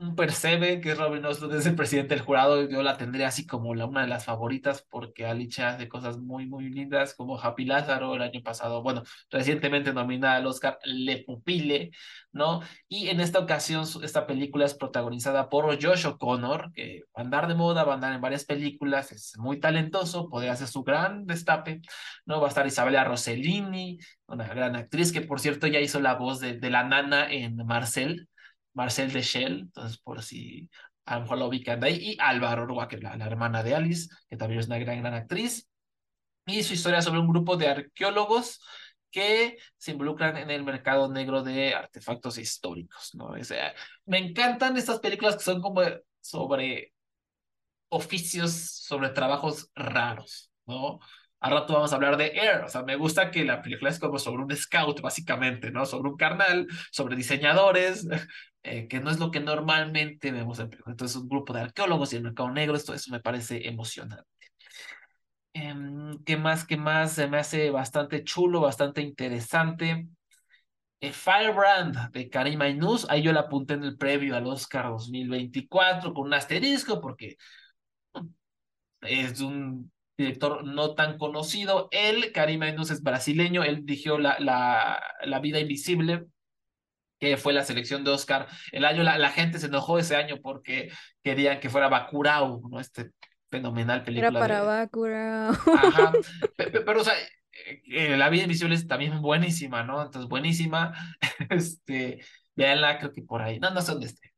[0.00, 3.46] un Percebe, que es Robin Oslo, es el presidente del jurado, yo la tendría así
[3.46, 7.66] como la, una de las favoritas porque Alicia hace cosas muy, muy lindas, como Happy
[7.66, 11.90] Lázaro el año pasado, bueno, recientemente nominada al Oscar Le Pupile,
[12.32, 12.62] ¿no?
[12.88, 17.46] Y en esta ocasión esta película es protagonizada por Josh O'Connor, que va a andar
[17.46, 21.26] de moda, va a andar en varias películas, es muy talentoso, podría hacer su gran
[21.26, 21.82] destape,
[22.24, 22.40] ¿no?
[22.40, 26.40] Va a estar Isabella Rossellini, una gran actriz que por cierto ya hizo la voz
[26.40, 28.29] de, de la nana en Marcel,
[28.74, 30.68] Marcel de Shell, entonces por si
[31.04, 34.08] a lo mejor lo ubican de ahí, y Álvaro Orwa, la, la hermana de Alice,
[34.28, 35.68] que también es una gran, gran actriz,
[36.46, 38.60] y su historia sobre un grupo de arqueólogos
[39.10, 43.26] que se involucran en el mercado negro de artefactos históricos, ¿no?
[43.26, 43.74] O sea,
[44.06, 45.82] me encantan estas películas que son como
[46.20, 46.92] sobre
[47.88, 51.00] oficios, sobre trabajos raros, ¿no?
[51.40, 53.98] A rato vamos a hablar de Air, o sea, me gusta que la película es
[53.98, 55.86] como sobre un scout, básicamente, ¿no?
[55.86, 58.06] Sobre un carnal, sobre diseñadores,
[58.62, 60.94] eh, que no es lo que normalmente vemos en películas.
[60.94, 64.24] Entonces, un grupo de arqueólogos y el mercado negro, esto eso me parece emocionante.
[65.52, 66.64] Em, ¿Qué más?
[66.64, 67.12] ¿Qué más?
[67.14, 70.08] Se me hace bastante chulo, bastante interesante.
[71.00, 76.12] Eh, Firebrand de Karim Ainuz, ahí yo la apunté en el previo al Oscar 2024
[76.12, 77.36] con un asterisco porque
[78.14, 78.26] mm,
[79.02, 81.88] es un director no tan conocido.
[81.92, 86.26] Él, Karim Ainuz, es brasileño, él dirigió la, la, la Vida Invisible,
[87.20, 88.48] que fue la selección de Oscar.
[88.72, 90.90] El año, la, la, gente se enojó ese año porque
[91.22, 92.80] querían que fuera Bacurau, ¿no?
[92.80, 93.10] Este
[93.50, 94.28] fenomenal película.
[94.28, 94.66] Era para de...
[94.66, 95.52] Bacurau.
[95.52, 96.12] Ajá,
[96.56, 97.14] pero, pero, o sea,
[97.86, 100.02] eh, La vida invisible es también buenísima, ¿no?
[100.02, 100.94] Entonces, buenísima.
[101.50, 102.22] Este,
[102.54, 103.58] véanla, creo que por ahí.
[103.58, 104.32] No, no sé dónde esté.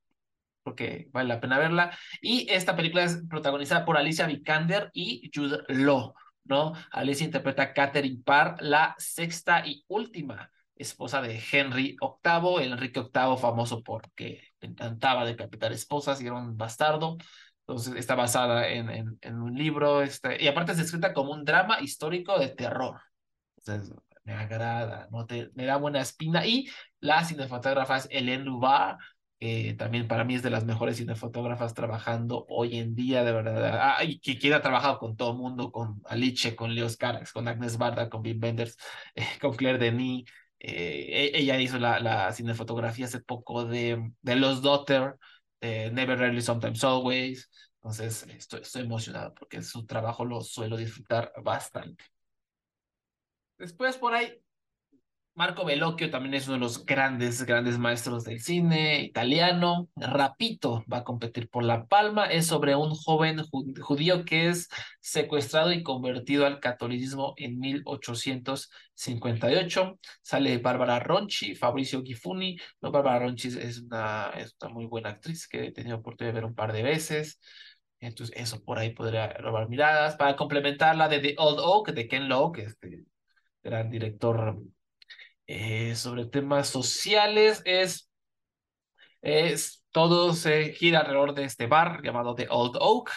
[0.62, 1.96] Porque vale la pena verla.
[2.20, 6.14] Y esta película es protagonizada por Alicia Vikander y Jude Law,
[6.44, 6.72] ¿no?
[6.92, 13.00] Alicia interpreta a Catherine Parr, la sexta y última esposa de Henry VIII, el Enrique
[13.00, 17.16] VIII famoso porque encantaba decapitar esposas y era un bastardo.
[17.60, 21.44] Entonces está basada en, en, en un libro, este, y aparte es escrita como un
[21.44, 23.00] drama histórico de terror.
[23.58, 25.26] Entonces me agrada, ¿no?
[25.26, 26.46] Te, me da buena espina.
[26.46, 26.68] Y
[27.00, 28.98] la cinefotógrafa es Hélène Lubar,
[29.38, 33.78] que también para mí es de las mejores cinefotógrafas trabajando hoy en día, de verdad.
[33.80, 37.32] Ah, y que quien ha trabajado con todo el mundo, con Alice, con Leo Carax,
[37.32, 38.76] con Agnes Barda, con Wim Wenders,
[39.14, 40.24] eh, con Claire Denis.
[40.64, 45.16] Eh, ella hizo la, la cinefotografía hace poco de, de Los Daughter,
[45.60, 47.50] Never Rarely, Sometimes Always.
[47.76, 52.04] Entonces, estoy, estoy emocionado porque su trabajo lo suelo disfrutar bastante.
[53.58, 54.40] Después, por ahí,
[55.34, 59.88] Marco Bellocchio también es uno de los grandes, grandes maestros del cine italiano.
[59.96, 62.26] Rapito va a competir por La Palma.
[62.26, 63.42] Es sobre un joven
[63.80, 64.68] judío que es
[65.00, 69.98] secuestrado y convertido al catolicismo en 1858.
[70.20, 72.58] Sale Bárbara Ronchi, Fabricio Gifuni.
[72.82, 76.40] No, Bárbara Ronchi es una, es una muy buena actriz que he tenido oportunidad de
[76.40, 77.40] ver un par de veces.
[78.00, 80.16] Entonces, eso por ahí podría robar miradas.
[80.16, 83.04] Para complementar la de The Old Oak, de Ken Lowe, que es este
[83.62, 84.58] gran director
[85.54, 88.10] eh, sobre temas sociales, es,
[89.20, 93.10] es todo se gira alrededor de este bar llamado The Old Oak,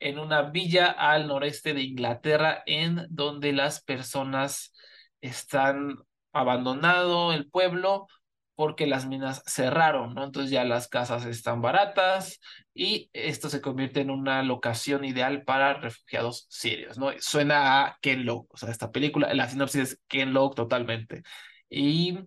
[0.00, 4.74] en una villa al noreste de Inglaterra, en donde las personas
[5.20, 5.98] están
[6.32, 8.08] abandonado el pueblo
[8.56, 10.24] porque las minas cerraron, ¿no?
[10.24, 12.40] Entonces ya las casas están baratas
[12.74, 17.10] y esto se convierte en una locación ideal para refugiados sirios, ¿no?
[17.20, 21.22] Suena a Ken Loach, o sea, esta película, la sinopsis es Ken Loach totalmente.
[21.68, 22.18] Y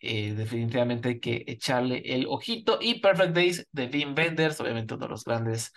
[0.00, 2.78] eh, definitivamente hay que echarle el ojito.
[2.80, 5.72] Y Perfect Days de Wim Wenders, obviamente uno de los grandes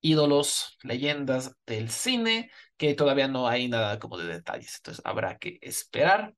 [0.00, 5.58] ídolos, leyendas del cine, que todavía no hay nada como de detalles, entonces habrá que
[5.62, 6.34] esperar.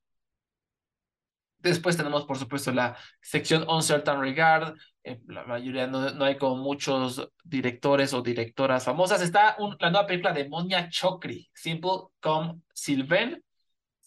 [1.59, 4.77] Después tenemos, por supuesto, la sección Uncertain Regard.
[5.03, 9.21] Eh, la mayoría no, no, hay como muchos directores o directoras famosas.
[9.21, 13.43] Está la nueva película de Monia Chokri, Simple como Sylvain,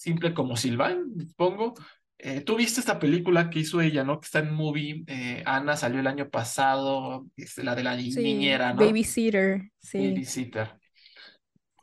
[0.03, 1.75] simple como Sylvain, supongo.
[2.19, 4.21] Eh, ¿Tú viste esta película que hizo ella, no?
[4.21, 5.05] Que está en movie.
[5.07, 8.85] Eh, Ana salió el año pasado, es la de la niñera, ¿no?
[8.85, 9.99] Babysitter, sí.
[9.99, 10.77] Babysitter.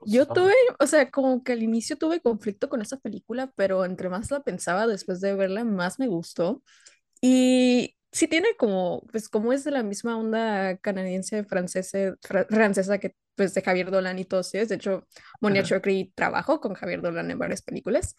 [0.06, 4.08] Yo tuve, o sea, como que al inicio tuve conflicto con esta película, pero entre
[4.08, 6.64] más la pensaba después de verla, más me gustó.
[7.22, 13.16] Y sí tiene como, pues como es de la misma onda canadiense, francesa, francesa que
[13.36, 14.70] pues de Javier Dolan y todos ellos.
[14.70, 15.08] De hecho,
[15.40, 18.16] Monia Chokri trabajó con Javier Dolan en varias películas.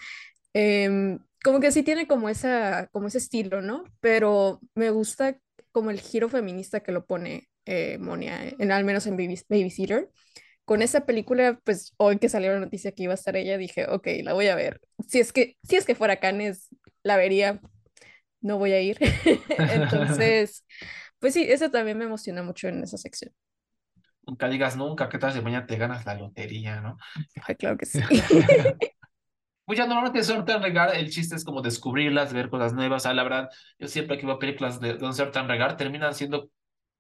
[0.54, 3.84] Em, como que sí tiene como, esa, como ese estilo, ¿no?
[4.00, 5.38] Pero me gusta
[5.72, 10.08] como el giro feminista que lo pone eh, Monia, en, al menos en Babysitter
[10.64, 13.86] con esa película, pues hoy que salió la noticia que iba a estar ella, dije,
[13.88, 14.80] ok, la voy a ver.
[15.08, 16.68] Si es que, si es que fuera Canes,
[17.02, 17.60] la vería,
[18.40, 18.98] no voy a ir.
[19.58, 20.64] Entonces,
[21.18, 23.32] pues sí, eso también me emociona mucho en esa sección.
[24.26, 26.96] Nunca digas nunca, ¿qué tal si mañana te ganas la lotería, no?
[27.46, 28.00] Ay, claro que sí.
[29.70, 33.04] Pues ya normalmente Certain Regard, el chiste es como descubrirlas, ver cosas nuevas.
[33.04, 36.50] Sea, la verdad, yo siempre que veo películas de Don Certain Regard terminan siendo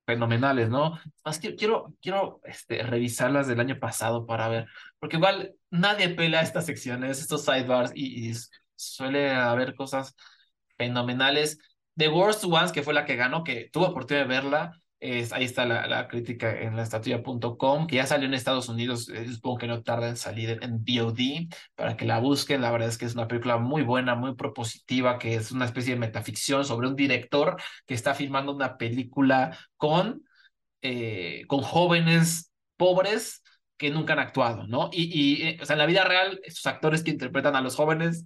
[0.06, 1.00] fenomenales, ¿no?
[1.24, 4.66] Más que quiero, quiero este, revisarlas del año pasado para ver,
[5.00, 8.34] porque igual nadie pela estas secciones, estos sidebars, y, y
[8.76, 10.14] suele haber cosas
[10.80, 11.58] fenomenales.
[11.96, 15.44] The Worst Ones, que fue la que ganó, que tuve oportunidad de verla, es, ahí
[15.44, 19.58] está la, la crítica en la estatua.com, que ya salió en Estados Unidos, eh, supongo
[19.58, 22.62] que no tarda en salir en VOD, para que la busquen.
[22.62, 25.94] La verdad es que es una película muy buena, muy propositiva, que es una especie
[25.94, 30.22] de metaficción sobre un director que está filmando una película con,
[30.80, 33.42] eh, con jóvenes pobres
[33.76, 34.88] que nunca han actuado, ¿no?
[34.92, 37.76] Y, y eh, o sea, en la vida real, estos actores que interpretan a los
[37.76, 38.24] jóvenes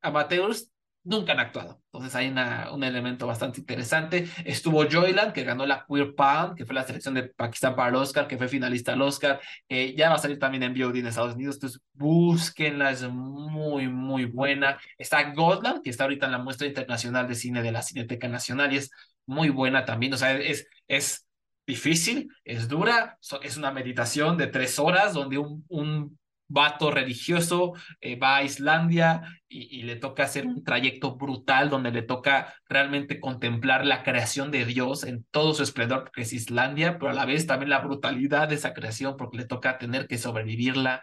[0.00, 0.70] amateurs
[1.08, 1.80] nunca han actuado.
[1.86, 4.28] Entonces hay una, un elemento bastante interesante.
[4.44, 7.94] Estuvo Joyland, que ganó la Queer Pound, que fue la selección de Pakistán para el
[7.96, 9.40] Oscar, que fue finalista al Oscar.
[9.68, 13.88] Eh, ya va a salir también en VOD en Estados Unidos, entonces búsquenla, es muy,
[13.88, 14.78] muy buena.
[14.98, 18.72] Está Godland, que está ahorita en la muestra internacional de cine de la Cineteca Nacional
[18.72, 18.90] y es
[19.26, 20.12] muy buena también.
[20.12, 21.26] O sea, es, es
[21.66, 26.17] difícil, es dura, es una meditación de tres horas donde un
[26.48, 32.02] vato religioso eh, va a Islandia y, le toca hacer un trayecto brutal donde le
[32.02, 37.10] toca realmente contemplar la creación de Dios en todo su esplendor, porque es Islandia, pero
[37.10, 41.02] a la vez también la brutalidad de esa creación, porque le toca tener que sobrevivirla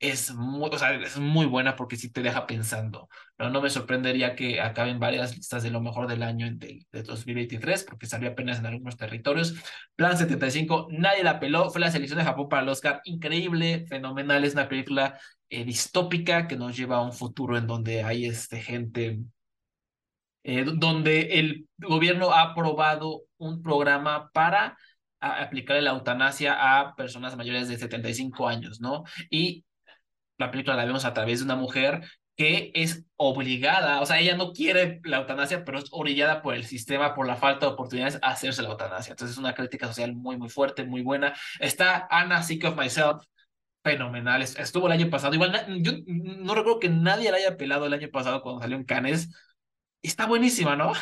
[0.00, 3.08] es muy, o sea, es muy buena porque sí te deja pensando.
[3.36, 6.86] pero No me sorprendería que acaben varias listas de lo mejor del año en de,
[6.90, 9.54] 2023, porque salió apenas en algunos territorios.
[9.96, 13.02] Plan 75, nadie la peló, fue la selección de Japón para el Oscar.
[13.04, 15.18] Increíble, fenomenal, es una película
[15.50, 19.20] eh, distópica que nos lleva a un futuro en donde hay este, gente,
[20.44, 24.78] eh, donde el gobierno ha aprobado un programa para
[25.20, 29.04] aplicar la eutanasia a personas mayores de 75 años, ¿no?
[29.30, 29.64] Y
[30.40, 32.02] la película la vemos a través de una mujer
[32.36, 36.64] que es obligada, o sea, ella no quiere la eutanasia, pero es orillada por el
[36.64, 39.12] sistema, por la falta de oportunidades, a hacerse la eutanasia.
[39.12, 41.34] Entonces es una crítica social muy, muy fuerte, muy buena.
[41.58, 43.22] Está Anna Sick of Myself,
[43.84, 44.40] fenomenal.
[44.40, 45.34] Estuvo el año pasado.
[45.34, 48.84] Igual, yo no recuerdo que nadie la haya pelado el año pasado cuando salió en
[48.84, 49.28] Cannes.
[50.00, 50.92] Está buenísima, ¿no?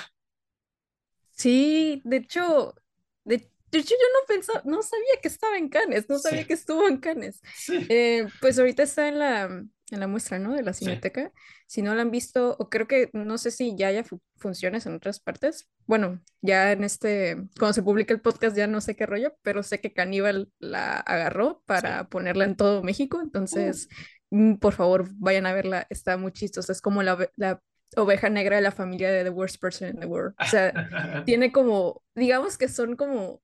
[1.30, 2.74] Sí, de hecho,
[3.22, 6.54] de, de hecho, yo no pensaba, no sabía que estaba en Cannes, no sabía que
[6.54, 7.40] estuvo en Cannes.
[7.88, 9.44] Eh, pues ahorita está en la,
[9.90, 10.54] en la muestra, ¿no?
[10.54, 11.32] De la Cineteca.
[11.66, 14.04] Si no la han visto, o creo que, no sé si ya haya
[14.36, 15.68] funciones en otras partes.
[15.86, 19.62] Bueno, ya en este, cuando se publica el podcast ya no sé qué rollo, pero
[19.62, 23.20] sé que Caníbal la agarró para ponerla en todo México.
[23.22, 23.88] Entonces,
[24.30, 25.86] mm, por favor, vayan a verla.
[25.90, 26.72] Está muy chistosa.
[26.72, 27.62] Es como la, la
[27.96, 30.34] oveja negra de la familia de The Worst Person in the World.
[30.38, 30.72] O sea,
[31.26, 33.42] tiene como, digamos que son como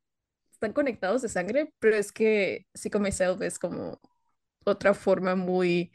[0.65, 4.01] están conectados de sangre, pero es que Psycho Myself es como
[4.65, 5.93] otra forma muy,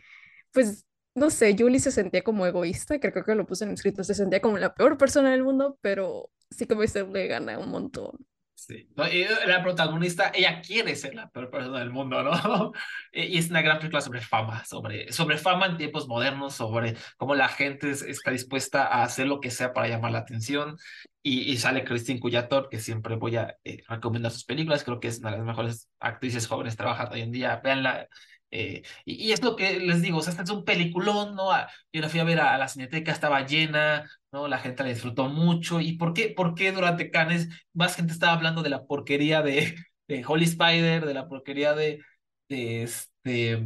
[0.54, 4.14] pues, no sé, Julie se sentía como egoísta, creo que lo puse en escrito, se
[4.16, 8.18] sentía como la peor persona del mundo, pero Psycho Myself le gana un montón.
[8.68, 8.88] Sí.
[9.12, 12.32] Y la protagonista, ella quiere ser la peor persona del mundo, ¿no?
[13.14, 17.36] Y es una gran película sobre fama, sobre, sobre fama en tiempos modernos, sobre cómo
[17.36, 20.78] la gente está dispuesta a hacer lo que sea para llamar la atención.
[21.24, 25.08] Y, y sale Christine Cuyator, que siempre voy a eh, recomendar sus películas, creo que
[25.08, 27.62] es una de las mejores actrices jóvenes trabajando hoy en día.
[27.64, 28.08] Veanla,
[28.52, 31.52] eh, y, es lo que les digo, o sea, es un peliculón, ¿no?
[31.52, 34.48] Ah, yo la fui a ver a, la cineteca, estaba llena, ¿no?
[34.48, 35.80] La gente la disfrutó mucho.
[35.80, 39.76] ¿Y por qué, por qué durante Cannes más gente estaba hablando de la porquería de,
[40.08, 42.02] de Holy Spider, de la porquería de,
[42.50, 43.64] de, este,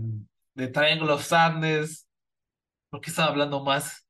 [0.56, 2.08] de Triangle of Sadness?
[2.90, 4.06] ¿Por qué estaba hablando más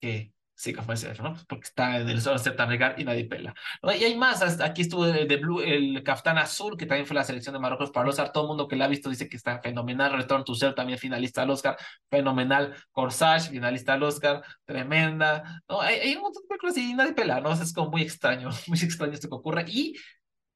[0.00, 1.36] que Sí, que fue eso, ¿no?
[1.48, 2.36] Porque está en el sol
[2.68, 3.54] Negar y nadie pela.
[3.80, 3.94] ¿no?
[3.94, 7.22] Y hay más, aquí estuvo el de Blue, el Caftán Azul, que también fue la
[7.22, 8.32] selección de Marruecos para el Oscar.
[8.32, 10.12] Todo el mundo que la ha visto dice que está fenomenal.
[10.14, 11.76] Return to Ser también finalista al Oscar.
[12.10, 12.74] Fenomenal.
[12.90, 14.42] Corsage, finalista al Oscar.
[14.64, 15.62] Tremenda.
[15.68, 15.80] ¿no?
[15.80, 17.52] Hay, hay un montón de películas y nadie pela, ¿no?
[17.52, 19.64] es como muy extraño, muy extraño esto que ocurre.
[19.68, 19.94] Y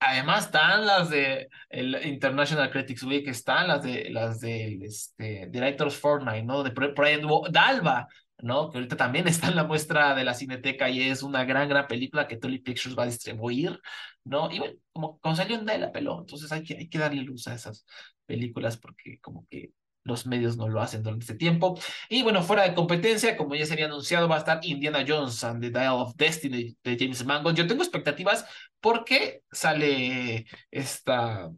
[0.05, 5.97] Además están las de el International Critics Week, están las de las de este, Directors
[5.97, 6.65] Fortnite, ¿no?
[6.65, 8.09] De Brian Dalva,
[8.43, 8.71] ¿no?
[8.71, 11.87] Que ahorita también está en la muestra de la Cineteca y es una gran, gran
[11.87, 13.81] película que Tully Pictures va a distribuir,
[14.25, 14.51] ¿no?
[14.51, 17.47] Y bueno, como, como salió en la peló, entonces hay que, hay que darle luz
[17.49, 17.87] a esas
[18.27, 19.73] películas porque como que
[20.05, 21.79] los medios no lo hacen durante este tiempo.
[22.09, 25.43] Y bueno, fuera de competencia, como ya se había anunciado, va a estar Indiana Jones
[25.45, 27.57] and the Dial of Destiny de James Mangold.
[27.57, 28.45] Yo tengo expectativas
[28.81, 31.51] porque sale esta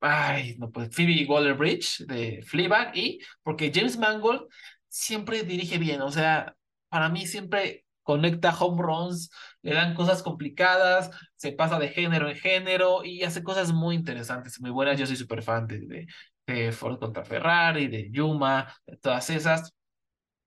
[0.00, 4.42] ay, no pues, Phoebe Waller-Bridge de Fleabag y porque James Mangold
[4.90, 6.56] siempre dirige bien, o sea,
[6.90, 9.30] para mí siempre conecta home runs,
[9.62, 14.60] le dan cosas complicadas, se pasa de género en género y hace cosas muy interesantes,
[14.60, 14.98] muy buenas.
[14.98, 16.06] Yo soy súper fan de,
[16.46, 19.72] de, Ford contra Ferrari, de Yuma, de todas esas.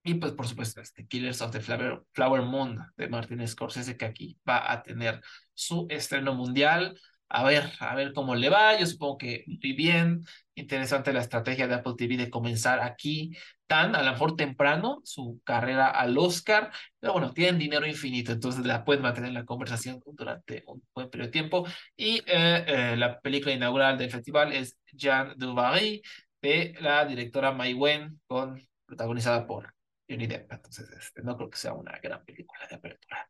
[0.03, 4.05] Y pues, por supuesto, este Killers of the Flower, Flower Moon de Martin Scorsese, que
[4.05, 5.21] aquí va a tener
[5.53, 8.77] su estreno mundial a ver, a ver cómo le va.
[8.79, 10.25] Yo supongo que muy bien.
[10.55, 15.41] Interesante la estrategia de Apple TV de comenzar aquí tan, a lo mejor temprano, su
[15.43, 16.71] carrera al Oscar.
[16.99, 21.09] Pero bueno, tienen dinero infinito, entonces la pueden mantener en la conversación durante un buen
[21.09, 21.65] periodo de tiempo.
[21.95, 26.01] Y eh, eh, la película inaugural del festival es Jean Dubarry,
[26.41, 29.73] de la directora Mai Wen, con, protagonizada por
[30.07, 30.51] Johnny Depp.
[30.51, 33.27] Entonces, este, no creo que sea una gran película de apertura.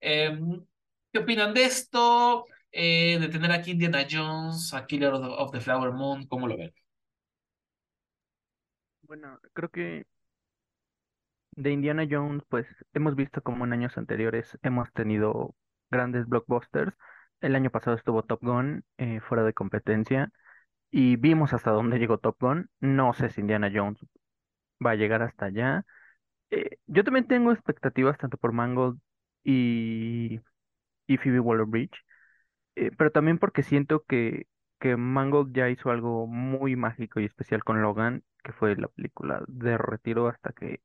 [0.00, 0.64] Em,
[1.12, 2.46] ¿Qué opinan de esto?
[2.72, 6.72] Eh, de tener aquí Indiana Jones, a Killer of the, Flower Moon, ¿cómo lo ven?
[9.02, 10.06] Bueno, creo que
[11.56, 15.54] de Indiana Jones, pues hemos visto como en años anteriores hemos tenido
[15.90, 16.94] grandes blockbusters.
[17.40, 20.30] El año pasado estuvo Top Gun eh, fuera de competencia
[20.90, 22.70] y vimos hasta dónde llegó Top Gun.
[22.80, 23.98] No sé si Indiana Jones
[24.84, 25.84] va a llegar hasta allá.
[26.50, 29.00] Eh, yo también tengo expectativas tanto por Mangold
[29.44, 30.40] y,
[31.06, 32.04] y Phoebe Waller-Bridge.
[32.80, 34.46] Eh, pero también porque siento que,
[34.80, 39.42] que Mangold ya hizo algo muy mágico y especial con Logan, que fue la película
[39.48, 40.80] de retiro hasta que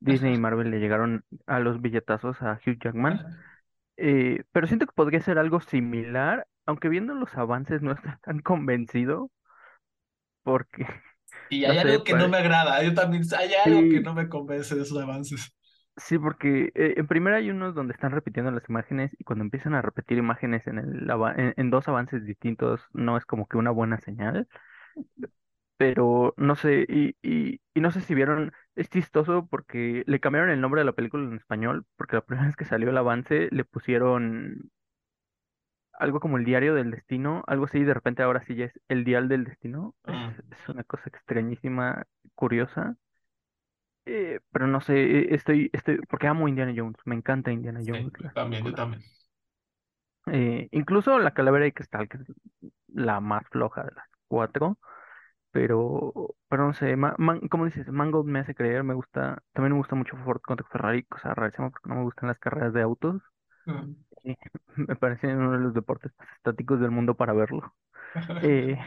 [0.00, 3.22] Disney y Marvel le llegaron a los billetazos a Hugh Jackman.
[3.96, 8.40] Eh, pero siento que podría ser algo similar, aunque viendo los avances no estoy tan
[8.40, 9.30] convencido,
[10.42, 10.86] porque...
[11.48, 14.74] Y hay algo que no me agrada, yo también, hay algo que no me convence
[14.74, 15.54] de esos avances.
[15.98, 19.74] Sí, porque eh, en primera hay unos donde están repitiendo las imágenes y cuando empiezan
[19.74, 21.10] a repetir imágenes en, el,
[21.56, 24.48] en, dos avances distintos no es como que una buena señal.
[25.76, 30.50] Pero no sé, y, y, y no sé si vieron, es chistoso porque le cambiaron
[30.50, 33.48] el nombre de la película en español, porque la primera vez que salió el avance
[33.50, 34.70] le pusieron
[35.98, 38.80] algo como el diario del destino, algo así, y de repente ahora sí ya es
[38.88, 39.94] el dial del destino.
[40.04, 42.96] Es, Ah, es una cosa extrañísima, curiosa.
[44.06, 47.86] Eh, pero no sé, eh, estoy, estoy, porque amo Indiana Jones, me encanta Indiana sí,
[47.86, 49.04] Jones, yo también, yo también.
[50.26, 52.22] Eh, incluso la Calavera de Cristal, que es
[52.88, 54.78] la más floja de las cuatro,
[55.52, 56.12] pero,
[56.48, 59.78] pero no sé, ma- man- como dices, Mangold me hace creer, me gusta, también me
[59.78, 63.22] gusta mucho Ford contra Ferrari, cosa rarísima porque no me gustan las carreras de autos,
[63.66, 63.96] Mm.
[64.76, 67.74] me parecen uno de los deportes más estáticos del mundo para verlo.
[68.40, 68.78] Eh,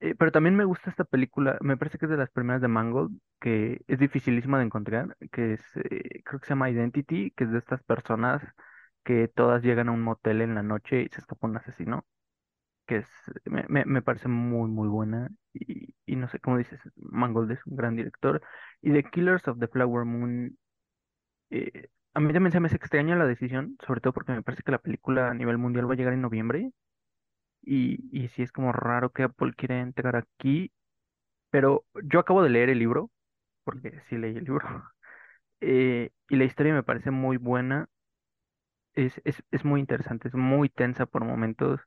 [0.00, 2.68] Eh, pero también me gusta esta película, me parece que es de las primeras de
[2.68, 7.44] Mangold, que es dificilísima de encontrar, que es, eh, creo que se llama Identity, que
[7.44, 8.42] es de estas personas
[9.04, 12.06] que todas llegan a un motel en la noche y se escapa un asesino,
[12.86, 13.08] que es,
[13.46, 17.76] me, me, parece muy, muy buena, y, y no sé cómo dices, Mangold es un
[17.76, 18.42] gran director,
[18.82, 20.58] y The Killers of the Flower Moon,
[21.50, 24.62] eh, a mí también se me hace extraña la decisión, sobre todo porque me parece
[24.62, 26.72] que la película a nivel mundial va a llegar en noviembre,
[27.62, 30.72] y, y sí es como raro que Apple quiera entregar aquí.
[31.50, 33.10] Pero yo acabo de leer el libro,
[33.64, 34.68] porque sí leí el libro,
[35.62, 37.88] eh, y la historia me parece muy buena.
[38.94, 41.80] es, es, es muy interesante, es muy tensa por momentos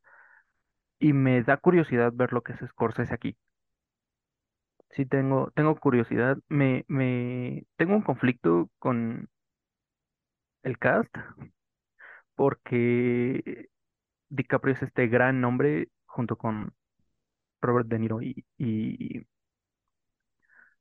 [0.99, 3.37] y me da curiosidad ver lo que hace Scorsese aquí.
[4.91, 6.37] Sí, tengo, tengo curiosidad.
[6.49, 9.27] Me, me, tengo un conflicto con
[10.63, 11.15] el cast
[12.35, 13.69] porque
[14.35, 16.73] DiCaprio es este gran nombre junto con
[17.61, 19.21] Robert De Niro y, y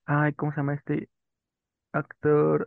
[0.06, 1.08] ay, ¿cómo se llama este
[1.92, 2.66] actor?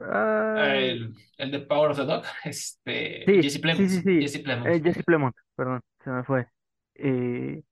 [0.56, 4.32] Ay, El, el de Power of the Dog, este, sí, Jesse sí, Plemons, sí, sí,
[4.32, 4.76] Jesse Plemons.
[4.76, 6.48] eh, Jesse Plemons, perdón, se me fue.
[6.96, 7.64] Eh,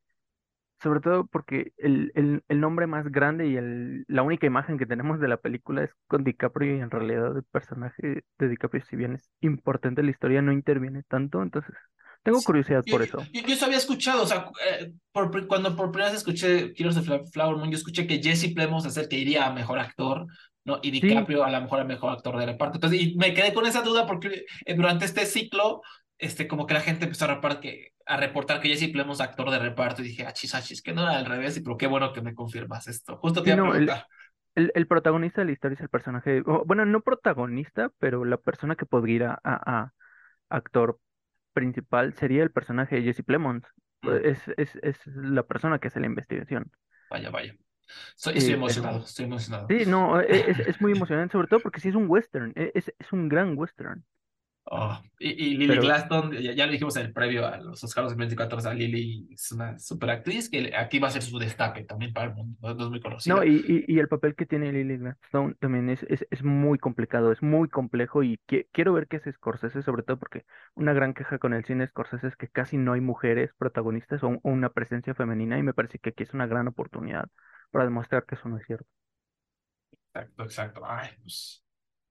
[0.82, 4.86] sobre todo porque el, el, el nombre más grande y el, la única imagen que
[4.86, 8.96] tenemos de la película es con DiCaprio y en realidad el personaje de DiCaprio, si
[8.98, 11.76] bien es importante en la historia, no interviene tanto, entonces
[12.24, 13.30] tengo Sí, curiosidad Yo, por yo, eso.
[13.32, 17.08] yo eso había escuchado, o sea, eh, por, cuando por primera vez escuché Heroes of
[17.32, 20.26] Flower Moon, yo escuché que Jesse Plemons el que iría a mejor actor,
[20.66, 20.80] ¿no?
[20.82, 22.78] Y Sí, DiCaprio a lo mejor a mejor actor de reparto.
[22.78, 25.82] Entonces, y me quedé con esa duda porque eh, durante este ciclo,
[26.18, 29.50] este, como que la gente empezó a reportar que, a reportar que Jesse Plemons actor
[29.52, 32.12] de reparto y dije, achis, achis, que no era al revés, y pero qué bueno
[32.14, 33.18] que me confirmas esto.
[33.18, 33.94] Justo te sí, iba a no, el,
[34.56, 38.76] el, el protagonista de la historia es el personaje, bueno, no protagonista, pero la persona
[38.76, 39.94] que podría ir a, a- a
[40.50, 41.00] actor
[41.54, 43.66] principal sería el personaje de Jesse Plemons.
[44.04, 46.72] Mm, Es, es, es la persona que hace la investigación.
[47.10, 47.56] vaya, vaya.
[48.16, 49.70] Estoy Eh, emocionado, estoy emocionado.
[49.70, 52.72] sí, no, e- es, es muy emocionante, sobre todo porque sí es un western, e-
[52.76, 54.04] es, es un gran western.
[54.66, 57.84] Oh, y, y Lily Pero Glaston, ya, ya lo dijimos en el previo a los
[57.84, 61.38] Oscars 2024, o sea, Lily es una super actriz que aquí va a ser su
[61.38, 63.44] destape también para el mundo, no, no es muy no, conocida.
[63.44, 67.32] y, y, y el papel que tiene Lily Gladstone también es, es, es muy complicado,
[67.32, 70.46] es muy complejo y que- quiero ver qué es Scorsese, sobre todo porque
[70.76, 74.28] una gran queja con el cine Scorsese es que casi no hay mujeres protagonistas o,
[74.30, 77.30] o una presencia femenina y me parece que aquí es una gran oportunidad
[77.72, 78.86] para demostrar que eso no es cierto.
[80.14, 80.82] Exacto, exacto.
[80.86, 81.63] Ay, pues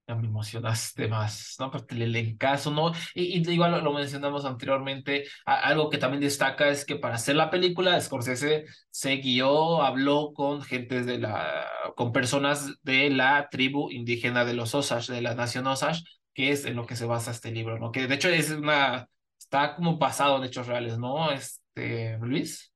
[0.07, 1.71] ya me emocionaste más, ¿no?
[1.71, 2.93] Porque el elencazo, ¿no?
[3.15, 7.51] Y, y igual lo, mencionamos anteriormente, algo que también destaca es que para hacer la
[7.51, 14.45] película, Scorsese se guió, habló con gentes de la, con personas de la tribu indígena
[14.45, 16.03] de los Osage, de la nación Osage,
[16.35, 17.93] que es en lo que se basa este libro, ¿no?
[17.93, 19.07] Que de hecho es una,
[19.39, 21.31] está como basado en hechos reales, ¿no?
[21.31, 22.73] Este, Luis.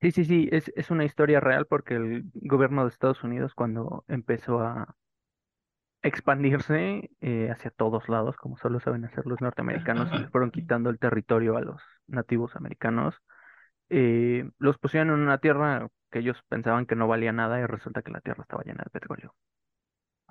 [0.00, 4.04] Sí, sí, sí, es, es una historia real porque el gobierno de Estados Unidos cuando
[4.08, 4.96] empezó a
[6.02, 10.98] expandirse eh, hacia todos lados, como solo saben hacer los norteamericanos, y fueron quitando el
[10.98, 13.16] territorio a los nativos americanos,
[13.90, 18.02] eh, los pusieron en una tierra que ellos pensaban que no valía nada y resulta
[18.02, 19.34] que la tierra estaba llena de petróleo.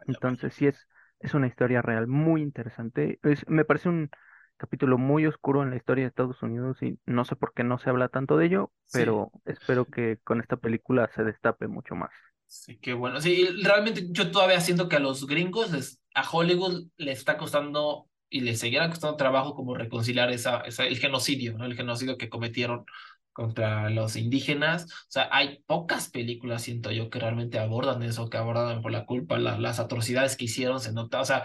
[0.08, 0.88] Entonces sí es,
[1.20, 3.20] es una historia real muy interesante.
[3.24, 4.10] Es, me parece un
[4.58, 7.78] capítulo muy oscuro en la historia de Estados Unidos y no sé por qué no
[7.78, 9.00] se habla tanto de ello, Sí.
[9.00, 12.12] pero espero que con esta película se destape mucho más.
[12.52, 13.22] Sí, qué bueno.
[13.22, 18.10] Sí, realmente yo todavía siento que a los gringos, les, a Hollywood le está costando
[18.28, 21.66] y le seguirá costando trabajo como reconciliar esa, esa, el genocidio, ¿no?
[21.66, 22.86] El genocidio que cometieron
[23.34, 24.86] contra los indígenas.
[24.86, 29.06] O sea, hay pocas películas, siento yo, que realmente abordan eso, que abordan por la
[29.06, 31.22] culpa, la- las atrocidades que hicieron, se nota.
[31.22, 31.44] O sea,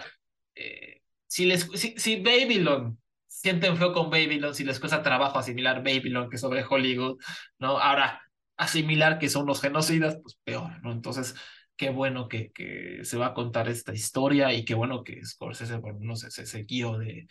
[0.55, 5.83] eh, si les, si, si Babylon sienten feo con Babylon, si les cuesta trabajo asimilar
[5.83, 7.17] Babylon, que sobre Hollywood,
[7.59, 7.77] ¿no?
[7.79, 8.21] Ahora
[8.57, 10.91] asimilar que son los genocidas, pues peor, ¿no?
[10.91, 11.35] Entonces,
[11.77, 15.77] qué bueno que, que se va a contar esta historia y qué bueno que Scorsese,
[15.77, 17.27] bueno, no sé, se, de,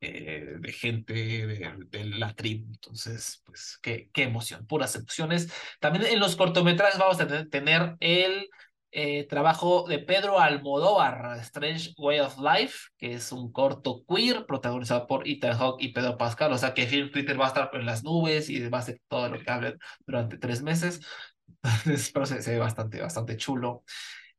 [0.00, 2.66] eh, de gente de, la tribu.
[2.72, 5.52] Entonces, pues, qué, qué emoción, puras emociones.
[5.80, 8.48] También en los cortometrajes vamos a tener el
[8.92, 15.06] eh, trabajo de Pedro Almodóvar, Strange Way of Life, que es un corto queer protagonizado
[15.06, 16.52] por Ethan Hawke y Pedro Pascal.
[16.52, 19.00] O sea que Film Twitter va a estar en las nubes y va a ser
[19.08, 21.00] todo lo que hablen durante tres meses.
[21.62, 23.84] Entonces, pero se, se ve bastante, bastante chulo.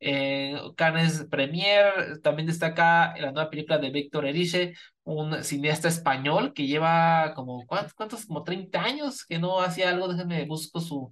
[0.03, 4.73] Eh, Cannes Premier también destaca la nueva película de Víctor Erice,
[5.03, 7.93] un cineasta español que lleva como, ¿cuántos?
[7.93, 8.25] cuántos?
[8.25, 10.07] Como 30 años que no hacía algo.
[10.07, 11.11] Déjenme busco su,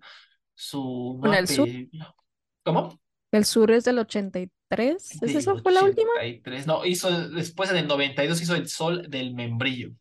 [0.56, 1.70] su Con el sur.
[2.64, 3.00] ¿Cómo?
[3.32, 5.22] El sur es del 83.
[5.22, 6.10] ¿Es esa fue la última?
[6.18, 6.68] 83.
[6.68, 9.92] No, hizo, después en el 92 hizo El Sol del Membrillo.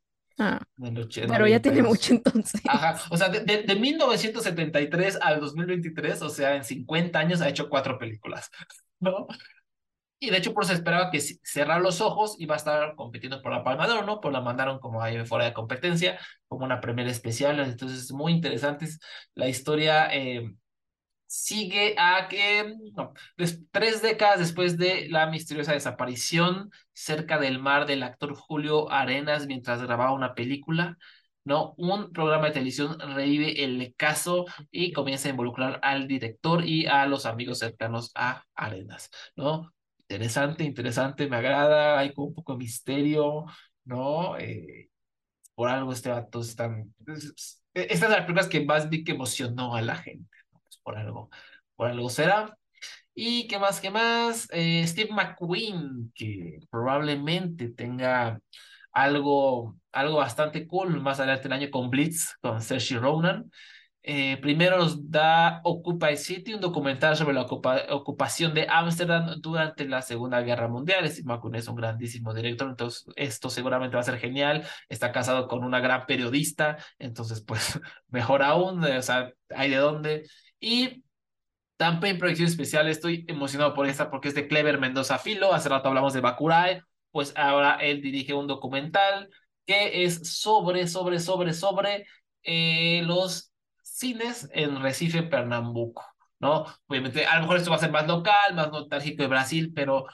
[0.41, 1.89] Ah, pero ya tiene 92.
[1.89, 2.61] mucho entonces.
[2.69, 7.49] Ajá, o sea, de, de, de 1973 al 2023, o sea, en 50 años ha
[7.49, 8.49] hecho cuatro películas,
[9.01, 9.27] ¿no?
[10.21, 13.53] Y de hecho, por eso esperaba que cerrar los ojos iba a estar compitiendo por
[13.53, 14.21] la Palma de Oro, ¿no?
[14.21, 16.19] Pues la mandaron como ahí fuera de competencia,
[16.49, 17.61] como una primera especial.
[17.61, 18.89] Entonces, muy interesante.
[19.35, 20.53] La historia eh,
[21.29, 22.75] sigue a que,
[23.71, 29.83] tres décadas después de la misteriosa desaparición cerca del mar del actor Julio Arenas mientras
[29.83, 30.97] grababa una película.
[31.45, 31.75] ¿no?
[31.79, 37.07] Un programa de televisión revive el caso y comienza a involucrar al director y a
[37.07, 39.73] los amigos cercanos a Arenas, ¿no?
[40.09, 43.47] Interesante, interesante, me agrada, hay como un poco de misterio,
[43.85, 44.39] ¿no?
[44.39, 44.91] Eh,
[45.55, 46.95] por algo este vato es tan...
[47.75, 50.38] Estas son las películas que más vi que emocionó a la gente,
[50.89, 51.31] por algo,
[51.77, 52.57] por algo será.
[53.15, 58.41] Y qué más, qué más, eh, Steve McQueen, que probablemente tenga
[58.91, 63.51] algo, algo bastante cool más adelante el año con Blitz, con Saoirse Ronan.
[64.03, 70.01] Eh, primero nos da Occupy City, un documental sobre la ocupación de Ámsterdam durante la
[70.01, 71.07] Segunda Guerra Mundial.
[71.11, 74.65] Steve McQueen es un grandísimo director, entonces esto seguramente va a ser genial.
[74.89, 77.79] Está casado con una gran periodista, entonces pues
[78.09, 80.25] mejor aún, o sea, hay de dónde.
[80.61, 81.05] Y
[81.77, 85.55] también en proyección especial estoy emocionado por esta porque es de Clever Mendoza Filo.
[85.55, 89.31] Hace rato hablamos de Bakurai, pues ahora él dirige un documental
[89.65, 92.07] que es sobre, sobre, sobre, sobre
[92.43, 93.53] eh, los
[93.83, 96.05] cines en Recife, Pernambuco,
[96.41, 96.65] ¿no?
[96.87, 100.07] Obviamente, a lo mejor esto va a ser más local, más nostálgico de Brasil, pero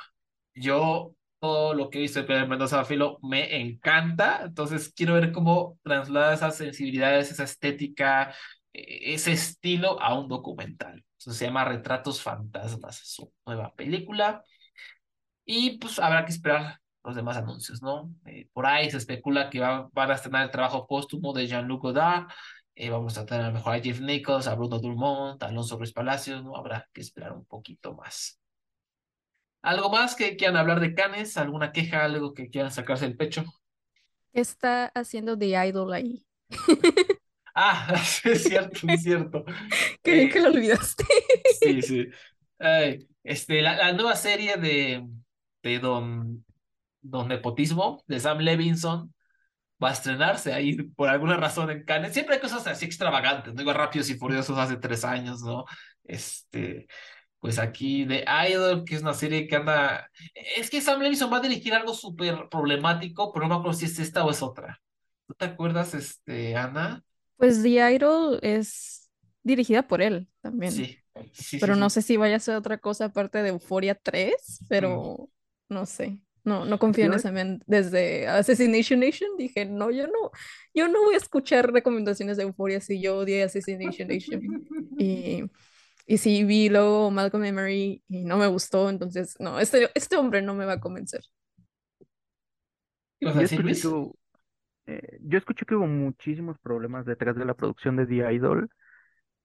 [0.55, 5.31] yo todo lo que he visto de Clever Mendoza Filo me encanta, entonces quiero ver
[5.33, 8.35] cómo traslada esas sensibilidades, esa estética,
[8.75, 11.05] ese estilo a un documental.
[11.19, 14.45] Entonces se llama Retratos Fantasmas, su nueva película.
[15.47, 18.11] Y pues habrá que esperar los demás anuncios, ¿no?
[18.27, 21.83] Eh, por ahí se especula que va, van a estrenar el trabajo póstumo de Jean-Luc
[21.83, 22.27] Godard.
[22.75, 25.93] Eh, vamos a tener a mejor a Jeff Nichols, a Bruno Dumont, a Alonso Ruiz
[25.93, 26.57] Palacios, ¿no?
[26.57, 28.41] Habrá que esperar un poquito más.
[29.63, 31.37] ¿Algo más que quieran hablar de Canes?
[31.37, 32.05] ¿Alguna queja?
[32.05, 33.45] ¿Algo que quieran sacarse el pecho?
[34.33, 36.27] ¿Qué está haciendo The Idol ahí?
[37.55, 37.95] Ah,
[38.25, 39.45] es cierto, es cierto.
[40.03, 41.05] Creí que lo olvidaste.
[41.61, 42.09] Sí, sí.
[43.23, 45.07] este, la, la, nueva serie de,
[45.63, 46.45] de Don,
[47.01, 49.15] Don Nepotismo, de Sam Levinson,
[49.83, 52.13] va a estrenarse ahí por alguna razón en Cannes.
[52.13, 53.61] Siempre hay cosas así extravagantes, ¿no?
[53.61, 55.65] Igual Rápidos y Furiosos hace tres años, ¿no?
[56.03, 56.87] Este,
[57.39, 60.11] pues aquí de Idol, que es una serie que anda...
[60.57, 63.85] Es que Sam Levinson va a dirigir algo súper problemático, pero no me acuerdo si
[63.87, 64.81] es esta o es otra.
[65.27, 67.05] ¿Tú te acuerdas, este, Ana?
[67.45, 69.11] Pues The Idol es
[69.43, 70.73] dirigida por él también.
[70.73, 70.99] Sí,
[71.33, 71.59] sí.
[71.59, 71.91] Pero sí, no sí.
[71.91, 75.29] sé si vaya a ser otra cosa aparte de Euphoria 3, pero
[75.69, 76.19] no sé.
[76.43, 77.63] No, no confío en men.
[77.67, 80.31] Desde Assassination Nation dije, no, yo no,
[80.75, 84.49] yo no voy a escuchar recomendaciones de Euphoria si yo odié Assassination Nation.
[84.97, 85.45] Y,
[86.07, 90.17] y sí vi luego Malcolm and Mary y no me gustó, entonces no, este, este
[90.17, 91.23] hombre no me va a convencer.
[93.19, 93.85] ¿Qué ibas a Yo decir, escuché Luis?
[93.89, 94.17] hubo,
[94.87, 98.71] eh, yo escuché que hubo muchísimos problemas detrás de la producción de The Idol,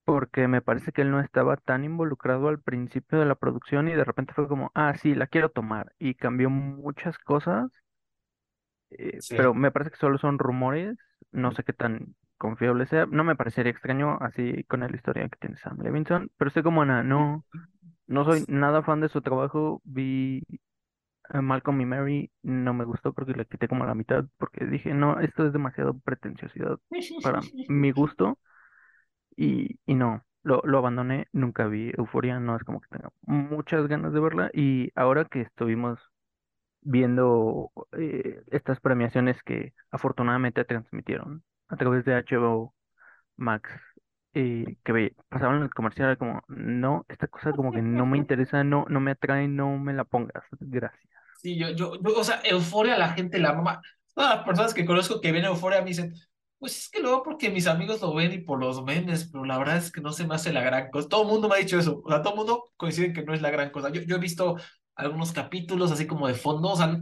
[0.06, 3.94] porque me parece que él no estaba tan involucrado al principio de la producción y
[3.96, 7.72] de repente fue como, ah, sí, la quiero tomar, y cambió muchas cosas,
[8.92, 9.36] eh, Sí.
[9.36, 10.98] pero me parece que solo son rumores,
[11.32, 15.38] no sé qué tan confiable sea, no me parecería extraño así con la historia que
[15.40, 17.46] tiene Sam Levinson, pero estoy como Ana, no,
[18.08, 20.44] no soy nada fan de su trabajo, vi
[21.34, 24.66] Malcolm y Mary, no me gustó, creo que la quité como a la mitad, porque
[24.66, 26.80] dije, no, esto es demasiado pretenciosidad
[27.22, 28.40] para mi gusto,
[29.36, 33.88] y, y no, lo, lo abandoné, nunca vi Euforia, no es como que tenga muchas
[33.88, 36.00] ganas de verla, y ahora que estuvimos
[36.82, 42.76] viendo eh, estas premiaciones que afortunadamente transmitieron a través de HBO
[43.38, 43.70] Max,
[44.34, 48.18] eh, que ve- pasaban en el comercial, como, no, esta cosa como que no me
[48.20, 51.10] interesa, no, no me atrae, no me la pongas, gracias.
[51.42, 53.82] Sí, yo, yo, yo, o sea, Euforia la gente la mama.
[54.14, 56.14] Todas las personas que conozco que ven Euforia me dicen,
[56.58, 59.58] pues es que veo porque mis amigos lo ven y por los memes, pero la
[59.58, 61.08] verdad es que no se me hace la gran cosa.
[61.08, 63.24] Todo el mundo me ha dicho eso, o sea, todo el mundo coincide en que
[63.24, 63.90] no es la gran cosa.
[63.90, 64.58] Yo, yo he visto
[64.96, 67.00] algunos capítulos así como de fondo, o sea,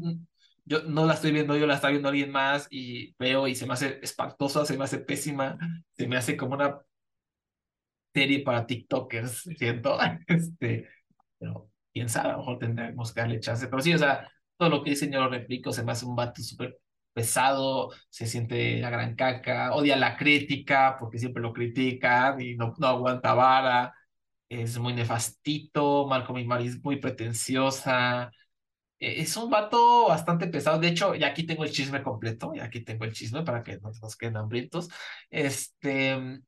[0.65, 3.65] yo no la estoy viendo, yo la está viendo alguien más y veo y se
[3.65, 5.57] me hace espantosa, se me hace pésima,
[5.93, 6.79] se me hace como una
[8.13, 10.88] serie para TikTokers, siento, este,
[11.39, 13.67] pero quién sabe, a lo mejor tendremos que darle chance.
[13.67, 16.15] Pero sí, o sea, todo lo que dice yo lo replico, se me hace un
[16.15, 16.79] vato súper
[17.13, 22.73] pesado, se siente la gran caca, odia la crítica porque siempre lo critican y no,
[22.77, 23.93] no aguanta vara,
[24.49, 28.31] es muy nefastito, Malcolm y Mary es muy pretenciosa.
[28.99, 30.79] Eh, Es un vato bastante pesado.
[30.79, 32.53] De hecho, ya aquí tengo el chisme completo.
[32.55, 34.89] Ya aquí tengo el chisme para que no nos queden hambrientos.
[35.29, 36.41] Este,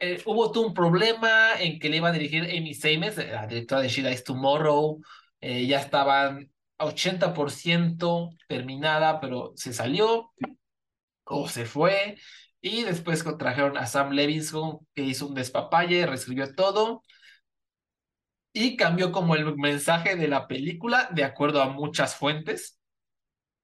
[0.00, 3.88] eh, hubo un problema en que le iba a dirigir Amy Seymes, la directora de
[3.88, 5.00] She Dies Tomorrow.
[5.40, 10.32] Eh, ya estaban a 80% terminada, pero se salió
[11.24, 12.18] o se fue.
[12.60, 17.02] Y después contrajeron a Sam Levinson, que hizo un despapalle, reescribió todo
[18.52, 22.78] y cambió como el mensaje de la película de acuerdo a muchas fuentes.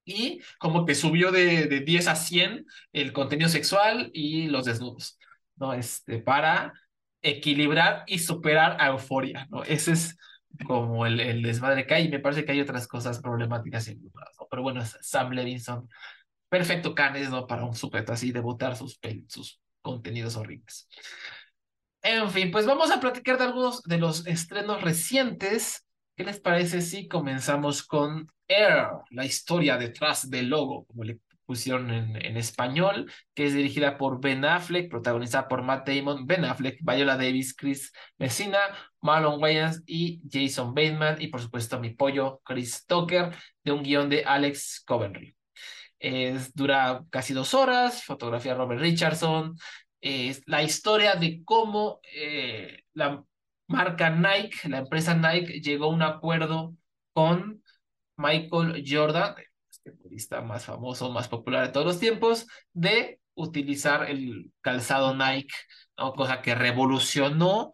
[0.05, 5.17] Y como que subió de, de 10 a 100 el contenido sexual y los desnudos.
[5.55, 5.73] ¿No?
[5.73, 6.73] Este, para
[7.21, 9.63] equilibrar y superar a Euforia, ¿no?
[9.63, 10.17] Ese es
[10.65, 14.35] como el, el desmadre que hay, y me parece que hay otras cosas problemáticas involucradas,
[14.39, 14.47] ¿no?
[14.49, 15.89] Pero bueno, Sam Levinson
[16.49, 17.47] perfecto canes, ¿no?
[17.47, 20.87] Para un sujeto así de botar sus, sus contenidos horribles.
[22.01, 25.85] En fin, pues vamos a platicar de algunos de los estrenos recientes.
[26.15, 31.91] ¿Qué les parece si comenzamos con Air, la historia detrás del logo, como le pusieron
[31.91, 37.17] en, español, que es dirigida por Ben Affleck, protagonizada por Matt Damon, Ben Affleck, Viola
[37.17, 38.59] Davis, Chris Messina,
[39.01, 43.31] Marlon Wayans y Jason Bateman, y por supuesto mi pollo Chris Tucker,
[43.63, 45.35] de un guion de Alex Coventry.
[45.99, 49.55] Es, dura casi dos horas, fotografía Robert Richardson,
[50.01, 53.23] es la historia de cómo eh, la
[53.67, 56.75] marca Nike, la empresa Nike, llegó a un acuerdo
[57.13, 57.63] con
[58.17, 59.35] Michael Jordan,
[59.91, 65.53] futbolista más famoso, más popular de todos los tiempos, de utilizar el calzado Nike,
[65.97, 66.13] ¿no?
[66.13, 67.73] cosa que revolucionó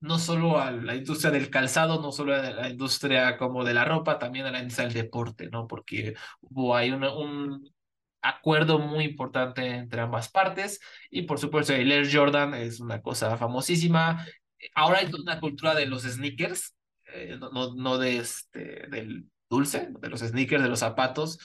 [0.00, 3.84] no solo a la industria del calzado, no solo a la industria como de la
[3.84, 5.68] ropa, también a la industria del deporte, ¿no?
[5.68, 7.72] Porque hubo ahí un, un
[8.20, 13.36] acuerdo muy importante entre ambas partes y por supuesto el Air Jordan es una cosa
[13.36, 14.26] famosísima.
[14.74, 16.74] Ahora hay una cultura de los sneakers,
[17.14, 21.38] eh, no, no de este, del dulce, de los sneakers, de los zapatos.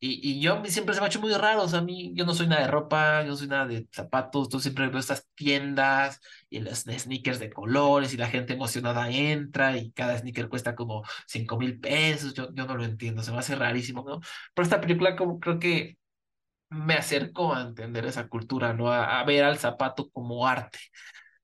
[0.00, 2.24] Y, y yo siempre se me ha hecho muy raro, o sea, a mí, yo
[2.26, 5.28] no soy nada de ropa, yo no soy nada de zapatos, tú siempre veo estas
[5.36, 10.74] tiendas y los sneakers de colores y la gente emocionada entra y cada sneaker cuesta
[10.74, 14.20] como 5 mil pesos, yo, yo no lo entiendo, se me hace rarísimo, ¿no?
[14.54, 15.98] Pero esta película como creo que
[16.70, 18.88] me acercó a entender esa cultura, ¿no?
[18.92, 20.78] A, a ver al zapato como arte.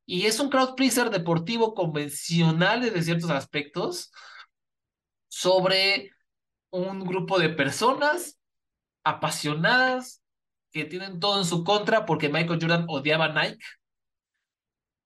[0.07, 4.11] Y es un crowd pleaser deportivo convencional desde ciertos aspectos,
[5.29, 6.11] sobre
[6.70, 8.39] un grupo de personas
[9.05, 10.22] apasionadas
[10.72, 13.64] que tienen todo en su contra porque Michael Jordan odiaba Nike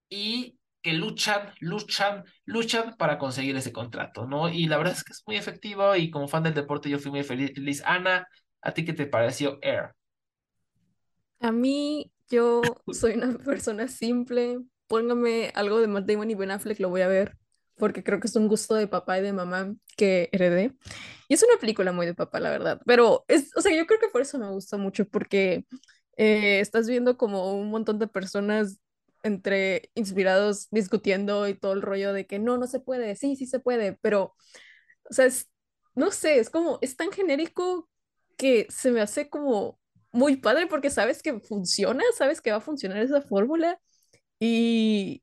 [0.09, 4.49] y que luchan, luchan, luchan para conseguir ese contrato, ¿no?
[4.49, 7.13] Y la verdad es que es muy efectivo y como fan del deporte yo fui
[7.13, 7.83] muy feliz.
[7.87, 8.27] Ana,
[8.61, 9.95] ¿a ti qué te pareció Air?
[11.39, 12.63] A mí, yo
[12.93, 14.59] soy una persona simple.
[14.89, 17.39] Póngame algo de Matt Damon y Ben Affleck, lo voy a ver
[17.77, 20.77] porque creo que es un gusto de papá y de mamá que heredé.
[21.29, 22.81] Y es una película muy de papá, la verdad.
[22.87, 25.67] Pero es, o sea, yo creo que por eso me gusta mucho, porque
[26.17, 28.79] eh, estás viendo como un montón de personas
[29.23, 33.47] entre inspirados discutiendo y todo el rollo de que no, no se puede, sí, sí
[33.47, 34.35] se puede, pero,
[35.09, 35.49] o sea, es,
[35.95, 37.89] no sé, es como, es tan genérico
[38.37, 39.79] que se me hace como
[40.13, 43.81] muy padre porque sabes que funciona, sabes que va a funcionar esa fórmula
[44.41, 45.23] y,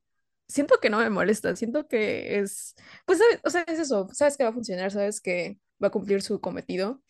[0.50, 2.74] siento que no me molesta, siento que es,
[3.06, 3.40] pues, ¿sabes?
[3.44, 6.40] o sea, es eso, sabes que va a funcionar, sabes que va a cumplir su
[6.40, 7.00] cometido.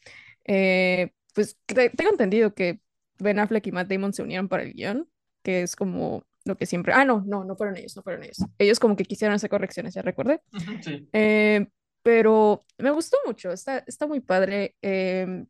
[0.44, 2.80] Eh, pues tengo entendido que
[3.18, 5.08] Ben Affleck y Matt Damon se unieron para el guion,
[5.42, 8.38] que es como lo que siempre, ah, no, no, no fueron ellos, no fueron ellos.
[8.58, 10.40] Ellos como que quisieron hacer correcciones, ya recuerde.
[10.82, 11.08] Sí.
[11.12, 11.66] Eh,
[12.02, 14.76] pero me gustó mucho, está, está muy padre.
[14.82, 15.44] Eh,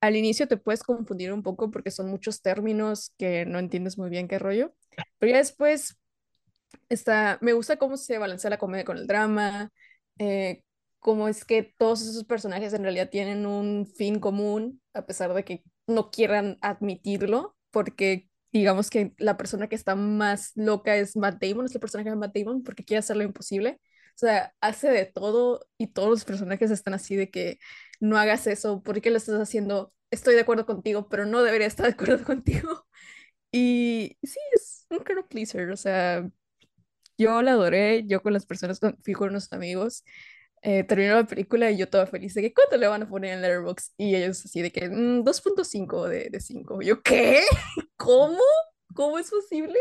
[0.00, 4.10] al inicio te puedes confundir un poco porque son muchos términos que no entiendes muy
[4.10, 4.74] bien qué rollo,
[5.18, 5.98] pero ya después
[6.88, 9.70] está, me gusta cómo se balancea la comedia con el drama,
[10.18, 10.62] eh,
[11.00, 15.44] cómo es que todos esos personajes en realidad tienen un fin común, a pesar de
[15.44, 21.42] que no quieran admitirlo, porque digamos que la persona que está más loca es Matt
[21.42, 23.80] Damon, es el personaje de Matt Damon, porque quiere hacer lo imposible.
[24.14, 27.58] O sea, hace de todo y todos los personajes están así de que
[28.00, 29.92] no hagas eso, ¿por qué lo estás haciendo?
[30.10, 32.86] Estoy de acuerdo contigo, pero no debería estar de acuerdo contigo.
[33.52, 36.28] Y sí, es un crowd pleaser, o sea,
[37.18, 40.04] yo la adoré, yo con las personas, con, fui con unos amigos,
[40.62, 43.34] eh, terminó la película y yo toda feliz de que ¿cuánto le van a poner
[43.34, 43.92] en Letterboxd?
[43.98, 46.82] Y ellos así de que 2.5 mm, de, de 5.
[46.82, 47.42] Yo, ¿qué?
[47.96, 48.40] ¿Cómo?
[48.94, 49.78] ¿Cómo es posible?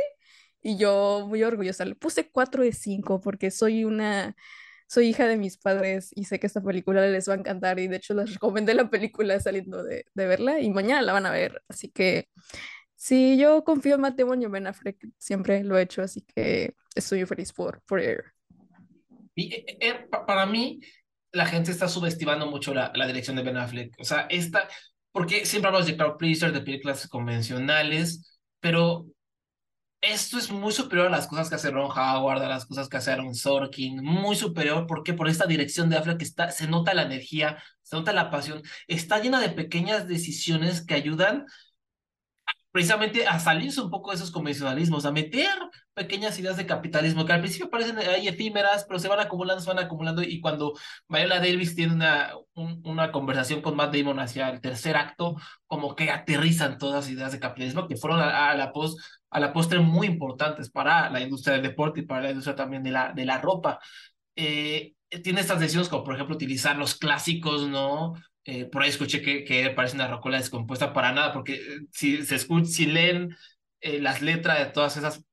[0.61, 4.35] Y yo muy orgullosa, le puse 4 de 5 porque soy una,
[4.87, 7.87] soy hija de mis padres y sé que esta película les va a encantar y
[7.87, 11.31] de hecho les recomendé la película saliendo de, de verla y mañana la van a
[11.31, 12.29] ver, así que
[13.03, 16.21] Sí, yo confío en Matt Damon y en Ben Affleck, siempre lo he hecho, así
[16.21, 18.23] que estoy feliz por, por Air.
[19.35, 20.79] Y eh, eh, para mí,
[21.33, 23.93] la gente está subestimando mucho la, la dirección de Ben Affleck.
[23.99, 24.69] O sea, esta,
[25.11, 29.05] porque siempre hablamos de crowd pleaser, de películas convencionales, pero
[29.99, 32.95] esto es muy superior a las cosas que hace Ron Howard, a las cosas que
[32.95, 37.01] hace Aaron Sorkin, muy superior, porque por esta dirección de Affleck está, se nota la
[37.01, 41.47] energía, se nota la pasión, está llena de pequeñas decisiones que ayudan
[42.73, 45.47] precisamente a salirse un poco de esos convencionalismos, a meter
[45.93, 49.69] pequeñas ideas de capitalismo que al principio parecen ahí efímeras, pero se van acumulando, se
[49.69, 50.73] van acumulando y cuando
[51.07, 55.35] Viola Davis tiene una, una conversación con Matt Damon hacia el tercer acto,
[55.67, 58.99] como que aterrizan todas las ideas de capitalismo que fueron a, la, post,
[59.29, 62.81] a la postre muy importantes para la industria del deporte y para la industria también
[62.81, 63.79] de la, de la ropa.
[64.35, 68.15] Eh, tiene estas decisiones como por ejemplo utilizar los clásicos, ¿no?
[68.45, 72.25] Eh, por ahí escuché que, que parece una rocola descompuesta para nada, porque eh, si,
[72.25, 73.35] se escucha, si leen
[73.79, 75.23] eh, las letras de todas esas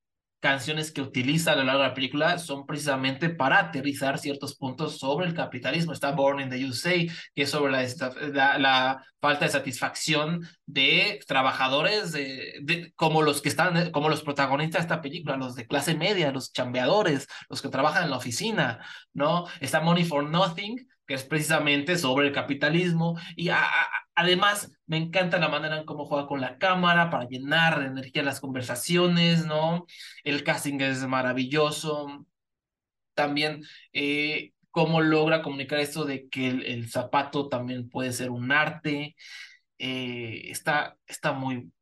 [0.41, 4.99] canciones que utiliza a lo largo de la película son precisamente para aterrizar ciertos puntos
[4.99, 5.93] sobre el capitalismo.
[5.93, 6.95] Está Born in the USA,
[7.35, 13.91] que es sobre la, la, falta de satisfacción de trabajadores de, como los que están,
[13.91, 18.05] como los protagonistas de esta película, los de clase media, los chambeadores, los que trabajan
[18.05, 18.79] en la oficina,
[19.13, 19.45] ¿no?
[19.61, 23.51] Está Money for Nothing, que es precisamente sobre el capitalismo y
[24.15, 28.23] además me encanta la manera en cómo juega con la cámara para llenar de energía
[28.23, 29.87] las conversaciones, ¿no?
[30.23, 32.29] El casting es maravilloso.
[33.15, 39.17] También eh, cómo logra comunicar esto de que el, zapato también puede ser un arte.
[39.79, 41.73] Eh, está, está muy,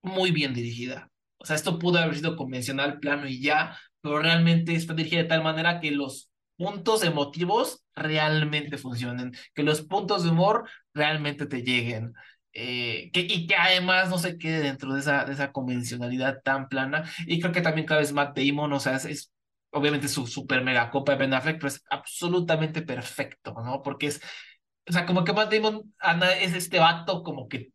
[0.00, 1.10] muy bien dirigida.
[1.36, 5.28] O sea, esto pudo haber sido convencional, plano y ya, pero realmente está dirigida de
[5.28, 6.27] tal manera que los
[6.58, 12.12] puntos emotivos realmente funcionen, que los puntos de humor realmente te lleguen.
[12.52, 16.68] Eh, que, y que además no se quede dentro de esa, de esa convencionalidad tan
[16.68, 17.08] plana.
[17.26, 19.32] Y creo que también cada vez Matt Damon, o sea, es,
[19.70, 23.82] obviamente su super mega copa de Ben Affleck, pero es absolutamente perfecto, ¿no?
[23.82, 24.20] Porque es,
[24.88, 27.70] o sea, como que Matt Damon Ana, es este vato como que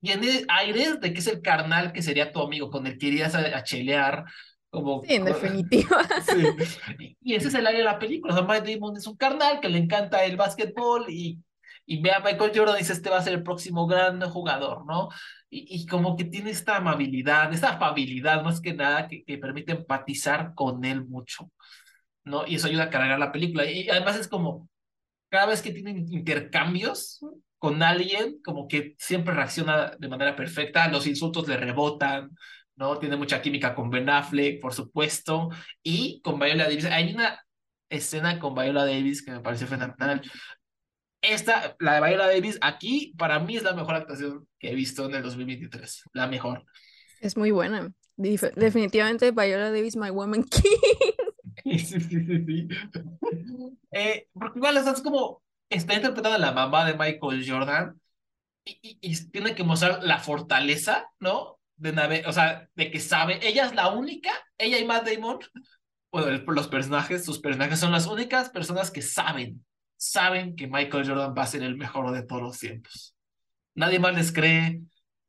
[0.00, 3.34] tiene aires de que es el carnal que sería tu amigo, con el que irías
[3.34, 4.24] a chelear,
[4.72, 6.00] sí, en definitiva.
[7.20, 8.34] Y ese es el área de la película.
[8.34, 11.42] O sea, Matt Damon es un carnal que le encanta el básquetbol y,
[11.84, 14.86] y ve a Michael Jordan y dice, este va a ser el próximo gran jugador,
[14.86, 15.08] ¿no?
[15.50, 19.72] Y, y como que tiene esta amabilidad, esta afabilidad más que nada que, que permite
[19.72, 21.50] empatizar con él mucho,
[22.24, 22.46] ¿no?
[22.46, 23.68] Y eso ayuda a cargar la película.
[23.70, 24.68] Y además es como,
[25.28, 27.20] cada vez que tienen intercambios
[27.58, 32.30] con alguien, como que siempre reacciona de manera perfecta, los insultos le rebotan,
[32.76, 32.98] ¿no?
[32.98, 35.48] Tiene mucha química con Ben Affleck, por supuesto,
[35.82, 36.84] y con Viola Davis.
[36.84, 37.40] Hay una
[37.88, 40.22] escena con Viola Davis que me pareció fenomenal.
[41.22, 45.06] Esta, la de Viola Davis, aquí para mí es la mejor actuación que he visto
[45.06, 46.64] en el 2023, la mejor.
[47.20, 47.90] Es muy buena.
[48.16, 50.62] definitivamente Viola Davis, My Woman King.
[51.64, 52.68] Sí, sí, sí, sí.
[53.90, 58.00] Eh, porque igual es como, está interpretando a la mamá de Michael Jordan
[58.64, 61.55] y, y tiene que mostrar la fortaleza, ¿no?
[61.76, 65.38] De nave, o sea, de que sabe, ella es la única, ella y Matt Damon,
[66.10, 69.64] bueno, los personajes, sus personajes son las únicas personas que saben,
[69.96, 73.14] saben que Michael Jordan va a ser el mejor de todos los tiempos.
[73.74, 74.80] Nadie más les cree,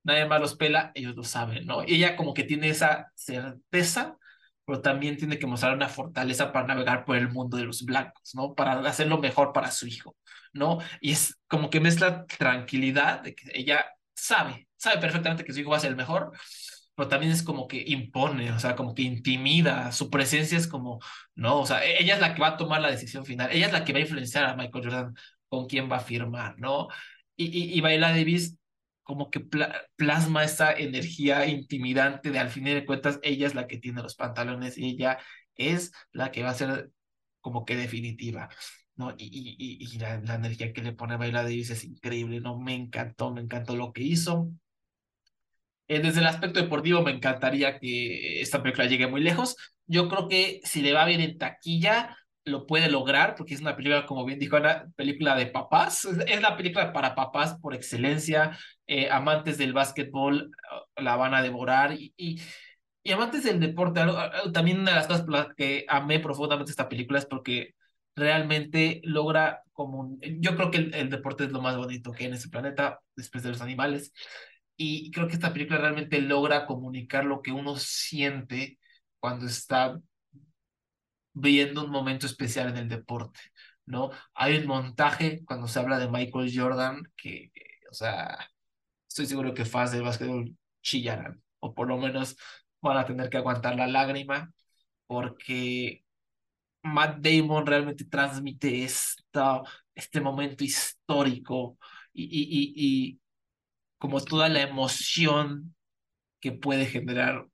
[0.04, 1.84] nadie más los pela, ellos lo saben, ¿no?
[1.84, 4.18] Y ella como que tiene esa certeza,
[4.66, 8.34] pero también tiene que mostrar una fortaleza para navegar por el mundo de los blancos,
[8.36, 8.54] ¿no?
[8.56, 10.16] Para hacerlo mejor para su hijo,
[10.54, 10.80] ¿no?
[11.02, 15.72] Y es como que mezcla tranquilidad de que ella sabe, sabe perfectamente que su hijo
[15.72, 16.32] va a ser el mejor,
[16.96, 21.00] pero también es como que impone, o sea, como que intimida, su presencia es como,
[21.36, 23.74] no, o sea, ella es la que va a tomar la decisión final, ella es
[23.74, 25.16] la que va a influenciar a Michael Jordan
[25.50, 26.88] con quién va a firmar, ¿no?
[27.36, 28.58] Y, y, y Baila Davis
[29.04, 29.40] como que
[29.96, 34.16] plasma esa energía intimidante de al fin de cuentas ella es la que tiene los
[34.16, 35.20] pantalones y ella
[35.56, 36.92] es la que va a ser
[37.40, 38.50] como que definitiva.
[38.98, 39.12] ¿no?
[39.18, 42.60] Y, y, y la, la, energía que le pone a Viola Davis es increíble, ¿no?
[42.60, 44.52] Me encantó, me encantó lo que hizo.
[45.88, 49.56] Eh, desde el aspecto deportivo, me encantaría que esta película llegue muy lejos.
[49.86, 53.76] Yo creo que si le va bien en taquilla, lo puede lograr, porque es una
[53.76, 56.06] película, como bien dijo Ana, película de papás.
[56.28, 58.58] Es la película para papás por excelencia.
[58.88, 60.52] Eh, amantes del básquetbol
[60.98, 62.42] uh, la van a devorar y, y,
[63.04, 64.02] y amantes del deporte.
[64.54, 67.76] También una de las cosas por las que amé profundamente esta película es porque
[68.16, 72.34] realmente logra como yo creo que el, deporte es lo más bonito que hay en
[72.34, 74.12] este planeta después de los animales
[74.78, 78.80] y creo que esta película realmente logra comunicar lo que uno siente
[79.20, 80.00] cuando está
[81.34, 83.40] viendo un momento especial en el deporte,
[83.86, 84.12] ¿no?
[84.34, 87.52] Hay un montaje cuando se habla de Michael Jordan que,
[87.92, 88.38] o sea,
[89.08, 92.38] estoy seguro que fans del básquetbol chillarán, o por lo menos
[92.82, 94.52] van a tener que aguantar la lágrima,
[95.08, 96.04] porque
[96.84, 99.62] Matt Damon realmente transmite esta,
[99.96, 101.78] este momento histórico
[102.14, 103.20] y, y, y,
[103.98, 105.76] como toda la emoción
[106.40, 107.48] que puede generar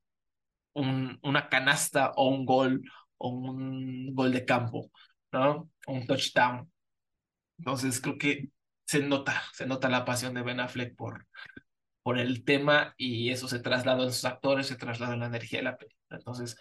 [0.74, 2.82] un, una canasta o un gol
[3.18, 4.90] o un gol de campo,
[5.32, 5.70] ¿no?
[5.86, 6.70] Un touchdown.
[7.58, 8.50] Entonces creo que
[8.86, 11.26] se nota, se nota la pasión de Ben Affleck por,
[12.02, 15.60] por el tema y eso se traslada en sus actores, se traslada en la energía
[15.60, 16.18] de la película.
[16.18, 16.56] Entonces,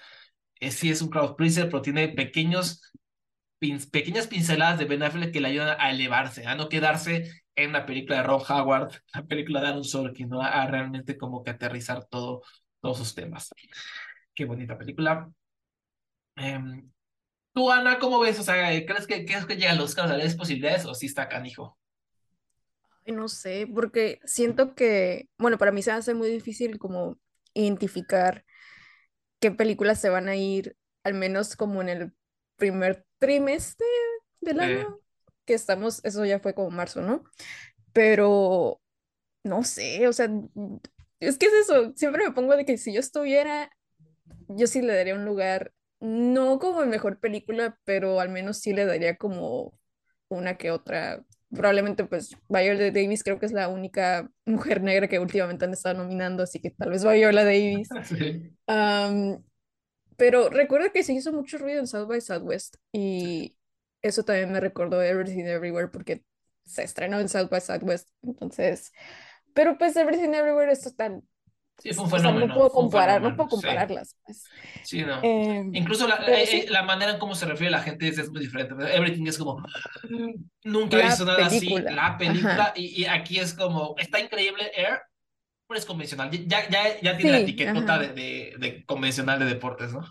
[0.72, 2.82] sí es un crowd pleaser, pero tiene pequeños,
[3.92, 7.86] pequeñas pinceladas de Ben Affleck que le ayudan a elevarse, a no quedarse en la
[7.86, 10.42] película de Ron Howard, la película de Aaron Sorkin, ¿no?
[10.42, 12.42] a realmente como que aterrizar todo,
[12.82, 13.50] todos sus temas.
[14.36, 15.32] Qué bonita película.
[16.36, 16.92] Em,
[17.54, 18.40] tú, Ana, ¿cómo ves?
[18.40, 20.20] O sea, ¿crees que, crees que llega a los Oscar?
[20.22, 21.78] ¿Es posibilidades o sí está canijo?
[23.06, 27.18] Ay, no sé, porque siento que, bueno, para mí se hace muy difícil como
[27.54, 28.46] identificar
[29.40, 32.14] qué películas se van a ir, al menos como en el
[32.58, 33.88] primer trimestre
[34.42, 35.00] del Eh, año,
[35.46, 37.24] que estamos, eso ya fue como marzo, ¿no?
[37.94, 38.82] Pero
[39.44, 40.30] no sé, o sea,
[41.20, 43.70] es que es eso, siempre me pongo de que si yo estuviera,
[44.48, 48.86] yo sí le daría un lugar, no como mejor película, pero al menos sí le
[48.86, 49.74] daría como
[50.30, 51.24] una que otra.
[51.50, 56.00] Probablemente pues Viola Davis creo que es la única mujer negra que últimamente han estado
[56.00, 57.90] nominando, así que tal vez Viola Davis.
[58.06, 59.44] sí, Am,
[60.18, 63.56] pero recuerdo que se hizo mucho ruido en South by Southwest y
[64.04, 66.26] eso también me recordó Everything Everywhere porque
[66.66, 68.10] se estrenó en South by Southwest.
[68.24, 68.94] Entonces,
[69.54, 71.24] pero pues Everything Everywhere es total.
[71.78, 74.18] sí, fue un O sea, no fenómeno, puedo comparar, no fenómeno, puedo sí, compararlas.
[74.26, 74.52] Pues.
[74.82, 75.30] sí, no.
[75.30, 78.08] Em, Incluso la, la, eh, eh, sí, la manera en cómo se refiere la gente
[78.08, 78.76] es, es muy diferente.
[78.96, 79.64] Everything es como,
[80.10, 80.34] "Mm,
[80.66, 81.90] nunca he visto la nada así, película.
[81.90, 82.58] la Ajá.
[82.58, 85.02] película, y, y aquí es como, está increíble Air,
[85.68, 86.32] pero es convencional.
[86.48, 88.00] Ya, ya, ya tiene la Sí, etiquetota ajá.
[88.00, 90.02] de, de, de convencional de deportes, ¿no?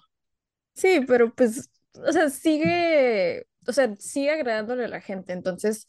[0.74, 5.32] Sí, pero pues, o sea, sigue, o sea, sigue agradándole a la gente.
[5.32, 5.86] Entonces,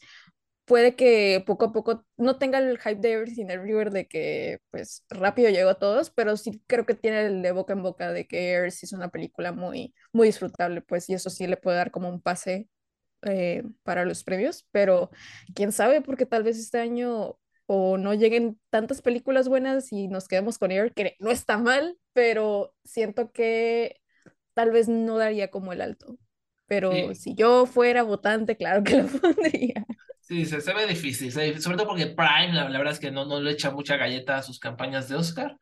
[0.64, 5.04] puede que poco a poco no tenga el hype de Everything Everywhere de que pues
[5.10, 8.26] rápido llegó a todos, pero sí creo que tiene el de boca en boca de
[8.26, 11.90] que Air es una película muy, muy disfrutable, pues, y eso sí le puede dar
[11.90, 12.68] como un pase
[13.22, 15.10] eh, para los premios, pero
[15.54, 20.28] quién sabe, porque tal vez este año o no lleguen tantas películas buenas y nos
[20.28, 24.00] quedemos con Air, que no está mal, pero siento que
[24.54, 26.18] tal vez no daría como el alto.
[26.74, 29.86] Pero Sí, si yo fuera votante, claro que lo pondría.
[30.20, 33.10] sí, se, se ve difícil, se- sobre todo porque Prime, la, la verdad es que
[33.10, 35.56] no, no le echa mucha galleta a sus campañas de Oscar,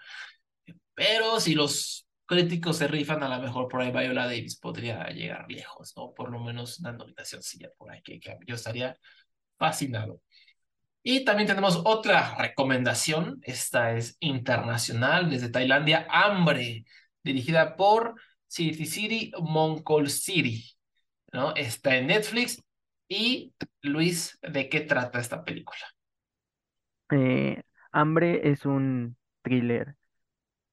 [0.95, 5.47] pero si los críticos se rifan, a lo mejor por ahí Viola Davis podría llegar
[5.51, 6.13] lejos, ¿no?
[6.15, 8.97] Por lo menos una nominación sí, por ahí, que, que yo estaría
[9.59, 10.21] fascinado.
[11.03, 16.85] Y también tenemos otra recomendación, esta es internacional, desde Tailandia, Hambre,
[17.25, 18.15] dirigida por
[18.49, 20.72] City City Mongkol City,
[21.33, 21.55] ¿no?
[21.55, 22.63] Está en Netflix.
[23.09, 25.79] Y Luis, ¿de qué trata esta película?
[27.11, 27.63] Eh,
[27.93, 29.97] Hambre es un thriller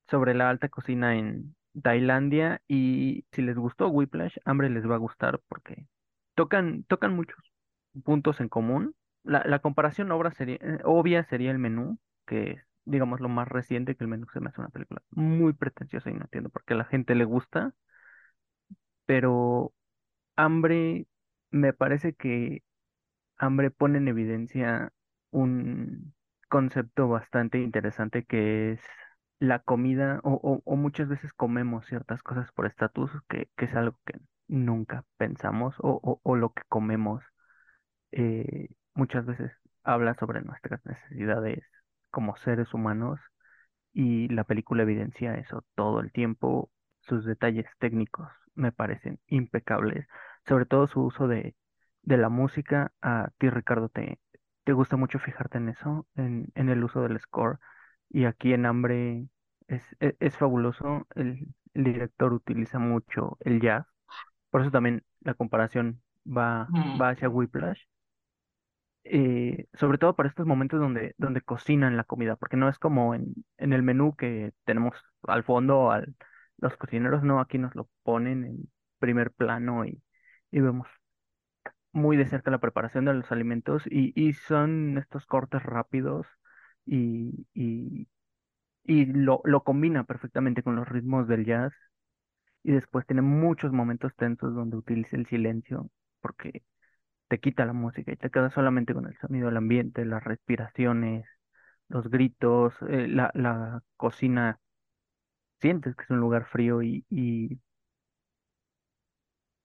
[0.09, 4.99] sobre la alta cocina en Tailandia y si les gustó Whiplash, Hambre les va a
[4.99, 5.87] gustar porque
[6.35, 7.39] tocan, tocan muchos
[8.03, 8.95] puntos en común.
[9.23, 13.47] La, la comparación obra sería, eh, obvia sería el menú, que es, digamos, lo más
[13.47, 16.63] reciente que el menú se me hace una película muy pretenciosa y no entiendo por
[16.65, 17.73] qué a la gente le gusta,
[19.05, 19.73] pero
[20.39, 21.07] Hambre
[21.51, 22.63] me parece que
[23.37, 24.93] Hambre pone en evidencia
[25.31, 26.13] un
[26.49, 28.81] concepto bastante interesante que es
[29.39, 33.97] la comida, o, o- muchas veces comemos ciertas cosas por estatus, que, que es algo
[34.05, 37.23] que nunca pensamos, o, o, o lo que comemos
[38.11, 39.51] eh, muchas veces
[39.83, 41.63] habla sobre nuestras necesidades
[42.11, 43.19] como seres humanos
[43.93, 46.71] y la película evidencia eso todo el tiempo.
[47.01, 50.07] Sus detalles técnicos me parecen impecables,
[50.47, 51.55] sobre todo su uso de,
[52.03, 52.93] de la música.
[53.01, 54.19] A ti, Ricardo, te,
[54.63, 57.59] te gusta mucho fijarte en eso, en, en el uso del score.
[58.09, 59.27] Y aquí en Hambre
[59.67, 61.07] es, es, es fabuloso.
[61.15, 63.85] El, el director utiliza mucho el jazz.
[64.49, 67.81] Por eso también la comparación va, va Mm, hacia Whiplash
[69.03, 73.15] eh, sobre todo para estos momentos donde, donde cocinan la comida, porque no es como
[73.15, 76.15] en, en el menú que tenemos al fondo al,
[76.57, 78.69] los cocineros, no, aquí nos lo ponen en
[78.99, 80.01] primer plano y,
[80.51, 80.87] y vemos
[81.91, 86.27] muy de cerca la preparación de los alimentos y, y son estos cortes rápidos
[86.85, 88.07] y, y,
[88.85, 91.73] y lo, lo combina perfectamente con los ritmos del jazz
[92.63, 95.89] y después tiene muchos momentos tensos donde utiliza el silencio
[96.21, 96.63] porque
[97.29, 101.25] te quita la música y te quedas solamente con el sonido del ambiente, las respiraciones,
[101.89, 104.59] los gritos, eh, la, la cocina.
[105.61, 107.05] Sientes que es un lugar frío y,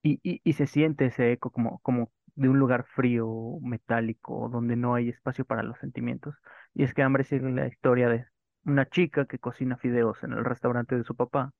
[0.05, 3.27] y, y, y se siente ese eco como, como de un lugar frío,
[3.61, 6.35] metálico, donde no hay espacio para los sentimientos.
[6.75, 8.25] Y es que Hambre sigue la historia de
[8.65, 11.53] una chica que cocina fideos en el restaurante de su papá,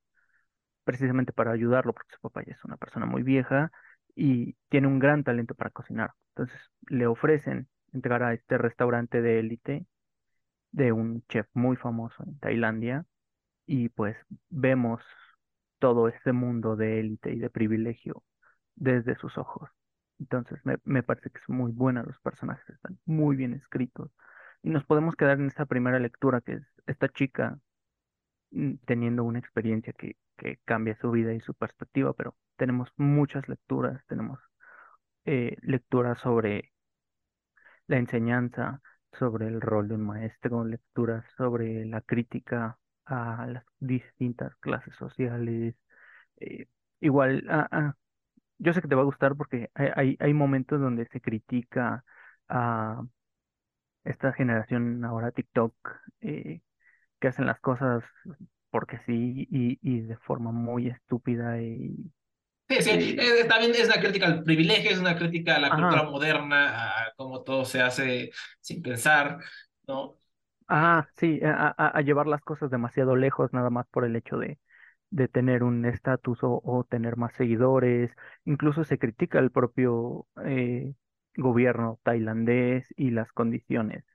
[0.83, 3.71] precisamente para ayudarlo, porque su papá ya es una persona muy vieja
[4.15, 6.11] y tiene un gran talento para cocinar.
[6.35, 9.87] Entonces le ofrecen entrar a este restaurante de élite
[10.71, 13.05] de un chef muy famoso en Tailandia
[13.67, 14.17] y pues
[14.49, 15.01] vemos
[15.79, 18.23] todo este mundo de élite y de privilegio
[18.75, 19.69] desde sus ojos.
[20.19, 24.11] Entonces me, me parece que son muy buenas los personajes, están muy bien escritos
[24.63, 27.59] y nos podemos quedar en esta primera lectura que es esta chica
[28.51, 33.47] mm, teniendo una experiencia que, que cambia su vida y su perspectiva, pero tenemos muchas
[33.49, 34.39] lecturas, tenemos
[35.25, 36.71] eh, lecturas sobre
[37.87, 38.81] la enseñanza,
[39.19, 45.75] sobre el rol de un maestro, lecturas sobre la crítica a las distintas clases sociales.
[46.39, 46.67] eh,
[47.01, 47.95] igual, ah, ah,
[48.57, 52.03] yo sé que te va a gustar porque hay, hay, momentos donde se critica
[52.49, 53.03] a
[54.03, 55.73] esta generación ahora TikTok
[56.21, 56.61] eh,
[57.19, 58.03] que hacen las cosas
[58.71, 62.11] porque sí y, y de forma muy estúpida y
[62.67, 63.15] Sí, sí,
[63.47, 67.43] también es una crítica al privilegio, es una crítica a la cultura moderna, a cómo
[67.43, 69.37] todo se hace sin pensar,
[69.87, 70.17] ¿no?
[70.67, 74.57] Ajá, sí, a- a llevar las cosas demasiado lejos nada más por el hecho de,
[75.15, 78.11] de tener un estatus o, o tener más seguidores.
[78.45, 80.93] Incluso se critica el propio eh,
[81.37, 84.05] gobierno tailandés y las condiciones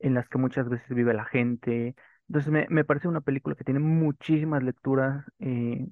[0.00, 1.94] en las que muchas veces vive la gente.
[2.28, 5.24] Entonces me, me parece una película que tiene muchísimas lecturas.
[5.40, 5.86] eh,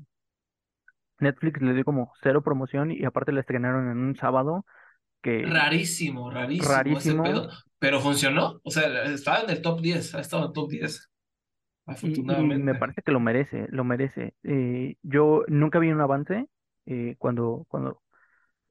[1.20, 4.66] Netflix le dio como cero promoción y aparte la estrenaron en un sábado
[5.22, 7.48] que rarísimo, rarísimo ese rarísimo pedo,
[7.78, 11.11] pero funcionó, o sea, estaba en el top 10, ha estado en el top 10,
[12.01, 12.76] y, y me afortunadamente.
[12.76, 14.35] parece que lo merece, lo merece.
[14.45, 16.49] Eh, yo nunca vi un avance
[16.87, 18.03] eh, cuando, cuando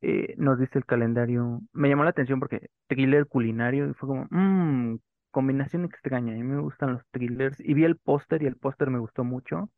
[0.01, 1.61] eh, nos diste el calendario.
[1.73, 4.97] Me llamó la atención porque thriller culinario y fue como, mmm,
[5.31, 6.33] combinación extraña.
[6.33, 9.23] A mí me gustan los thrillers y vi el póster y el póster me gustó
[9.23, 9.71] mucho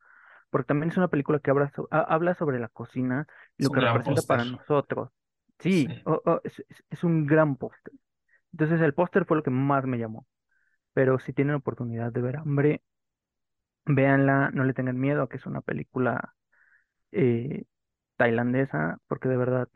[0.49, 3.27] porque también es una película que habla, so- ha- habla sobre la cocina
[3.57, 5.09] y lo que representa póster, para nosotros.
[5.59, 7.93] Sí, sí, o- o, es, es- es un gran póster.
[8.53, 10.27] Entonces el póster fue lo que más me llamó.
[10.93, 12.81] Pero si tienen oportunidad de ver Hambre,
[13.85, 16.33] véanla, no le tengan miedo a que es una película
[17.11, 17.65] eh,
[18.17, 19.69] tailandesa, porque de verdad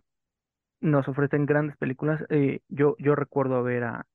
[0.82, 2.24] nos ofrecen grandes películas.
[2.30, 4.08] Eh, yo, yo recuerdo ver a,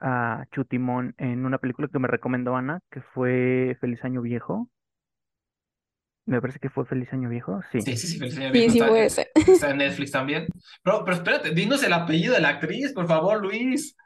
[0.00, 4.70] a Chutimón en una película que me recomendó Ana, que fue Feliz Año Viejo.
[6.26, 7.80] Me parece que fue Feliz Año Viejo, sí.
[7.82, 9.28] sí, sí, sí, el señor Sí, viejo sí está, puede ser.
[9.34, 10.46] está en Netflix también,
[10.82, 13.96] pero, pero espérate, dinos el apellido de la actriz, por favor, Luis.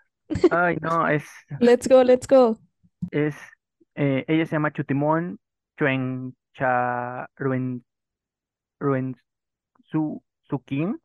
[0.50, 1.24] Ay, no, es,
[1.60, 2.58] Let's go, let's go.
[3.10, 3.36] es,
[3.94, 5.38] eh, ella se llama Chutimón
[5.78, 7.84] Chuen Cha Ruen,
[8.78, 9.16] Ruen
[9.90, 10.98] Su, Su Kim.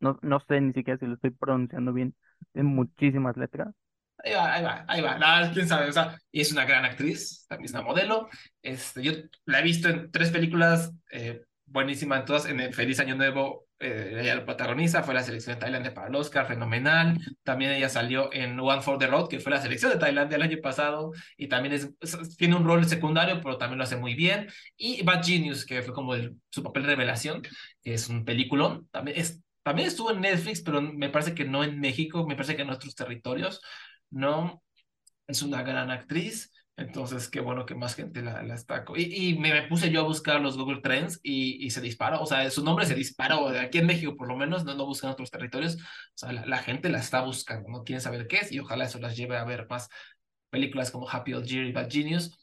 [0.00, 2.14] No, no sé ni siquiera si lo estoy pronunciando bien.
[2.52, 3.74] Tiene muchísimas letras.
[4.22, 5.18] Ahí va, ahí va, ahí va.
[5.18, 8.28] La quién sabe, o sea, es una gran actriz, también es modelo.
[8.62, 9.12] Este, yo
[9.46, 12.46] la he visto en tres películas, eh, buenísima en todas.
[12.46, 16.08] En el Feliz Año Nuevo, eh, ella lo protagoniza, fue la selección de Tailandia para
[16.08, 17.18] el Oscar, fenomenal.
[17.42, 20.42] También ella salió en One for the Road, que fue la selección de Tailandia el
[20.42, 21.90] año pasado, y también es,
[22.36, 24.48] tiene un rol secundario, pero también lo hace muy bien.
[24.76, 27.42] Y Bad Genius, que fue como el- su papel revelación,
[27.82, 29.40] que es un peliculón, también es.
[29.62, 32.68] También estuvo en Netflix, pero me parece que no en México, me parece que en
[32.68, 33.60] nuestros territorios.
[34.10, 34.62] No,
[35.26, 38.84] es una gran actriz, entonces qué bueno que más gente la, la está.
[38.96, 42.64] Y, me, puse yo a buscar los Google Trends y, se disparó, o sea, su
[42.64, 45.78] nombre se disparó, aquí en México por lo menos, no, no buscan otros territorios, o
[46.14, 49.16] sea, la, gente la está buscando, no quieren saber qué es y ojalá eso las
[49.16, 49.88] lleve a ver más
[50.50, 52.36] películas como Happy Algeria y Bad Genius.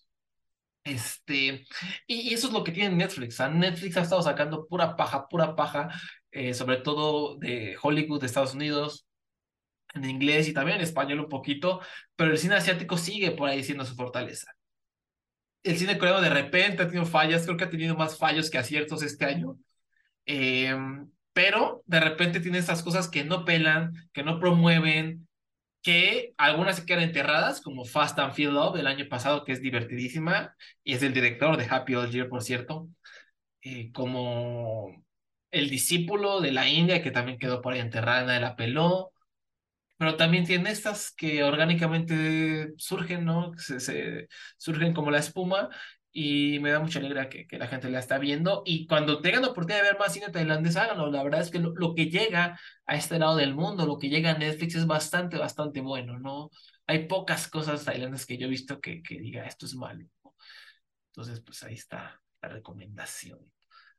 [0.83, 1.65] Este,
[2.07, 3.41] y, eso es lo que tiene Netflix.
[3.41, 3.49] ¿ah?
[3.49, 5.89] Netflix ha estado sacando pura paja, pura paja,
[6.31, 9.06] eh, sobre todo de Hollywood, de Estados Unidos,
[9.93, 11.81] en inglés y también en español un poquito,
[12.15, 14.51] pero el cine asiático sigue por ahí siendo su fortaleza.
[15.63, 18.57] El cine coreano de repente ha tenido fallas, creo que ha tenido más fallos que
[18.57, 19.57] aciertos este año,
[20.25, 20.75] eh,
[21.33, 25.27] pero de repente tiene estas cosas que no pelan, que no promueven,
[25.81, 29.61] que algunas se quedan enterradas, como Fast and Feel Love del año pasado, que es
[29.61, 32.89] divertidísima, y es el director de Happy Old Year, por cierto,
[33.61, 35.03] eh, como
[35.51, 39.13] El discípulo de la India, que también quedó por ahí enterrada, nadie la peló,
[39.97, 43.51] pero también tiene estas que orgánicamente surgen, ¿no?
[43.57, 44.27] Se, se-
[44.57, 45.69] surgen como la espuma
[46.11, 48.63] y me da mucha alegría que, que la gente la está viendo.
[48.65, 51.11] Y cuando tengan la oportunidad de ver más cine tailandés, háganlo.
[51.11, 54.09] La verdad es que lo, lo que llega a este lado del mundo, lo que
[54.09, 56.49] llega a Netflix es bastante, bastante bueno, ¿no?
[56.87, 60.05] Hay pocas cosas tailandesas que yo he visto que, que diga esto es malo.
[60.23, 60.33] ¿no?
[61.11, 63.39] Entonces, pues ahí está la recomendación.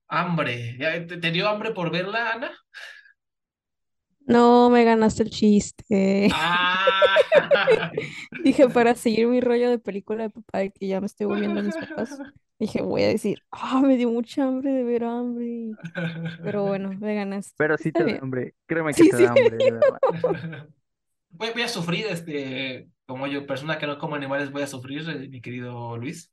[0.08, 0.76] Hambre.
[0.78, 2.52] ¿Ya ¿Te, te dio hambre por verla, Ana?
[4.28, 6.28] No, me ganaste el chiste.
[6.30, 7.18] Ah,
[8.42, 11.60] Dije, para seguir mi rollo de película de papá, de que ya me estoy volviendo
[11.60, 12.22] a mis papás,
[12.58, 15.76] dije, voy a decir, ah, me dio mucha hambre de ver hambre.
[16.42, 17.56] Pero bueno, me ganaste.
[17.56, 18.54] Pero sí te da hambre.
[18.66, 19.22] Créeme que Sí, te sí.
[19.22, 20.00] da hambre, de verdad.
[21.30, 25.08] Voy, voy a sufrir, este, como yo, persona que no come animales, voy a sufrir,
[25.10, 26.32] eh, mi querido Luis.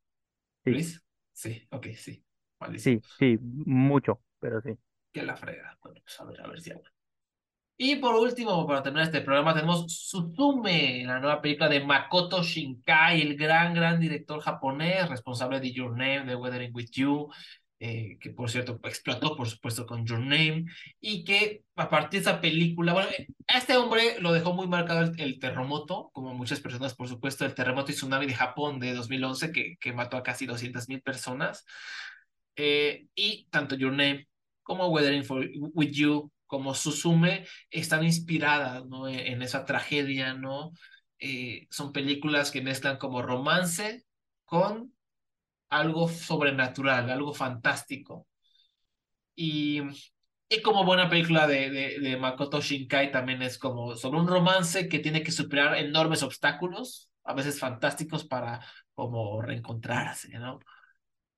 [0.66, 2.26] Sí, Luis, sí, ok, sí,
[2.60, 3.00] malísimo.
[3.00, 4.78] sí, sí, mucho, pero sí.
[5.14, 5.78] Que la frega.
[5.82, 6.84] Bueno, pues a ver, a ver si hago.
[7.78, 13.21] Y por último, para terminar este programa, tenemos Suzume, la nueva película de Makoto Shinkai,
[13.21, 17.30] el gran, gran director japonés, responsable de Your Name, de Weathering with You.
[17.80, 20.65] eh, que por cierto explotó por supuesto con Your Name,
[21.01, 23.09] y que a partir de esa película, bueno,
[23.47, 27.53] a este hombre lo dejó muy marcado el, terremoto, como muchas personas por supuesto, el
[27.53, 31.65] terremoto y tsunami de Japón de 2011 que, que mató a casi 200 mil personas,
[32.55, 34.28] eh, y tanto Your Name
[34.63, 39.08] como Weathering for, With You, como Susume, están inspiradas ¿no?
[39.08, 40.72] E, en, esa tragedia, ¿no?
[41.20, 44.06] Eh, son películas que mezclan como romance
[44.46, 44.93] con
[45.70, 48.28] algo sobrenatural, algo fantástico.
[49.36, 49.82] Y,
[50.50, 54.88] y como buena película de, de, de, Makoto Shinkai también es como sobre un romance
[54.88, 58.62] que tiene que superar enormes obstáculos, a veces fantásticos, para
[58.93, 60.60] como reencontrarse, ¿no?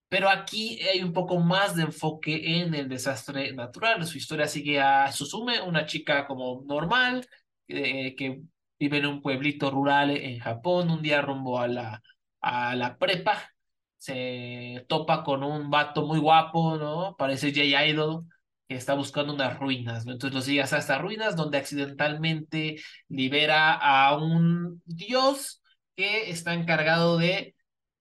[0.10, 4.06] Pero aquí hay un poco más de enfoque en el desastre natural.
[4.06, 7.28] Su historia sigue a Susume, una chica como normal,
[7.68, 8.42] eh, que
[8.80, 12.02] vive en un pueblito rural en Japón, un día rumbo a la,
[12.42, 13.52] a la prepa,
[13.98, 17.16] se topa con un vato muy guapo, ¿no?
[17.18, 18.26] Parece Jay Idol,
[18.68, 20.06] que está buscando unas ruinas.
[20.08, 22.78] Entonces lo sigue hasta estas ruinas donde accidentalmente
[23.10, 25.62] libera a un dios
[25.96, 27.56] que está encargado de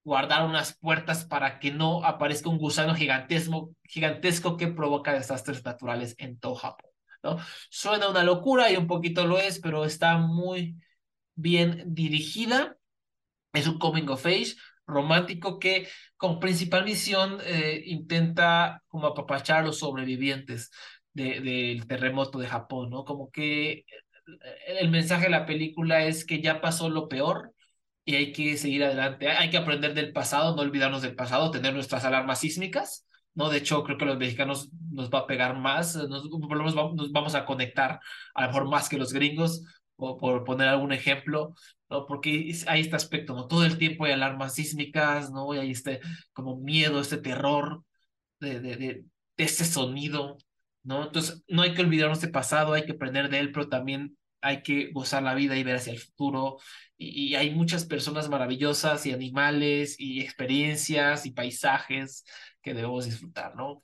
[0.07, 6.15] guardar unas puertas para que no aparezca un gusano gigantesco, gigantesco que provoca desastres naturales
[6.17, 6.89] en todo Japón.
[7.23, 7.37] ¿no?
[7.69, 10.77] Suena una locura y un poquito lo es, pero está muy
[11.35, 12.77] bien dirigida.
[13.51, 14.55] Es un coming of age
[14.85, 20.71] romántico que con principal misión eh, intenta como apapachar a los sobrevivientes
[21.11, 23.03] del terremoto de Japón, ¿no?
[23.03, 23.83] Como que
[24.67, 27.53] el mensaje de la película es que ya pasó lo peor,
[28.07, 29.27] y hay que seguir adelante.
[29.27, 33.05] Hay que aprender del pasado, no olvidarnos del pasado, tener nuestras alarmas sísmicas,
[33.35, 33.49] ¿no?
[33.49, 36.95] De hecho, creo que los mexicanos nos va a pegar más, nos, por lo menos
[36.95, 37.99] nos vamos a conectar
[38.33, 39.61] a lo mejor más que los gringos,
[39.97, 41.53] o por poner algún ejemplo,
[41.89, 42.05] ¿no?
[42.07, 43.47] Porque hay este aspecto, ¿no?
[43.47, 45.53] Todo el tiempo hay alarmas sísmicas, ¿no?
[45.53, 45.99] Y hay este
[46.31, 47.83] como miedo, este terror
[48.39, 50.37] de, de, de, de ese sonido,
[50.83, 51.03] ¿no?
[51.07, 54.61] Entonces, no hay que olvidarnos del pasado, hay que aprender de él, pero también hay
[54.61, 56.57] que gozar la vida y ver hacia el futuro.
[56.97, 62.23] Y, hay muchas personas maravillosas y animales y experiencias y paisajes
[62.61, 63.81] que debemos disfrutar, ¿no?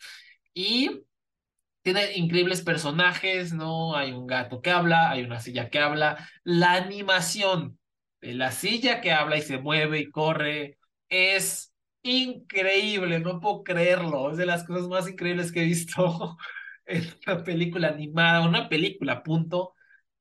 [0.54, 1.04] Y
[1.84, 3.96] tiene increíbles personajes, ¿no?
[3.96, 6.30] Hay un gato que habla, hay una silla que habla.
[6.44, 7.80] La animación
[8.22, 10.78] de la silla que habla y se mueve y corre
[11.10, 11.74] es
[12.04, 14.32] increíble, no puedo creerlo.
[14.32, 16.38] Es de las cosas más increíbles que he visto
[16.86, 19.73] en una película animada, una película, punto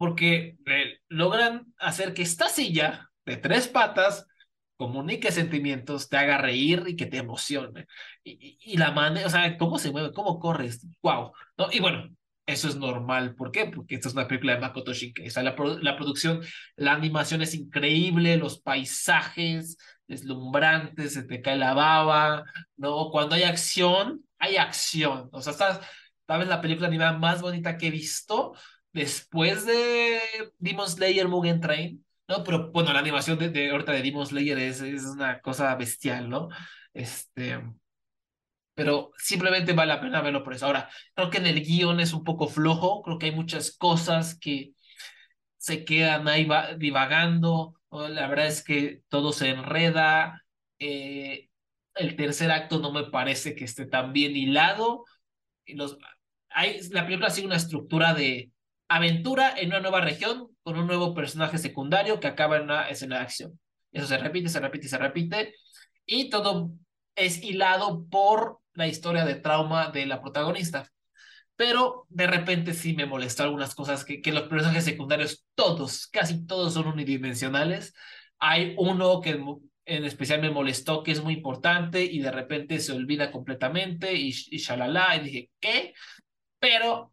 [0.03, 4.26] porque eh, logran hacer que esta silla de tres patas
[4.76, 7.86] comunique sentimientos, te haga reír y que te emocione.
[8.24, 11.30] Y, la manera, o sea, cómo se mueve, cómo corres, wow.
[11.57, 11.68] ¿no?
[11.70, 12.09] Y bueno,
[12.46, 13.36] eso es normal.
[13.36, 13.66] ¿Por qué?
[13.66, 15.28] Porque esta es una película de Makoto Shinkai.
[15.28, 16.40] O sea, la, la producción,
[16.74, 19.76] la animación es increíble, los paisajes
[20.09, 22.42] deslumbrantes, se te cae la baba,
[22.76, 23.09] ¿no?
[23.12, 25.28] Cuando hay acción, hay acción.
[25.30, 25.80] O sea, estás,
[26.26, 28.55] sabes la película animada más bonita que he visto
[28.93, 30.20] después de
[30.59, 32.45] Demon Slayer Mugen Train, ¿no?
[32.45, 36.49] Pero bueno, la animación de, de ahorita de Demon Slayer es, una cosa bestial, ¿no?
[36.93, 37.61] Este,
[38.74, 40.66] pero simplemente vale la pena verlo por eso.
[40.66, 44.38] Ahora, creo que en el guion es un poco flojo, creo que hay muchas cosas
[44.38, 44.72] que
[45.57, 50.45] se quedan ahí divagando, la verdad es que todo se enreda,
[50.78, 51.51] eh,
[51.95, 55.05] el tercer acto no me parece que esté tan bien hilado,
[55.66, 55.99] los,
[56.51, 58.51] hay, la película sigue una estructura de
[58.97, 63.16] aventura en una nueva región con un nuevo personaje secundario que acaba en una escena
[63.16, 63.61] de acción.
[63.90, 65.55] Eso se repite, se repite, se repite.
[66.07, 66.72] Y todo
[67.14, 70.90] es hilado por la historia de trauma de la protagonista.
[71.57, 76.47] Pero de repente sí me molestó algunas cosas que, que los personajes secundarios, todos, casi
[76.47, 77.94] todos son unidimensionales.
[78.39, 79.43] Hay uno que
[79.85, 84.28] en especial me molestó, que es muy importante y de repente se olvida completamente y,
[84.51, 85.94] y shalala, y dije, ¿qué?
[86.59, 87.12] Pero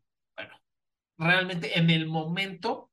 [1.19, 2.89] realmente en el momento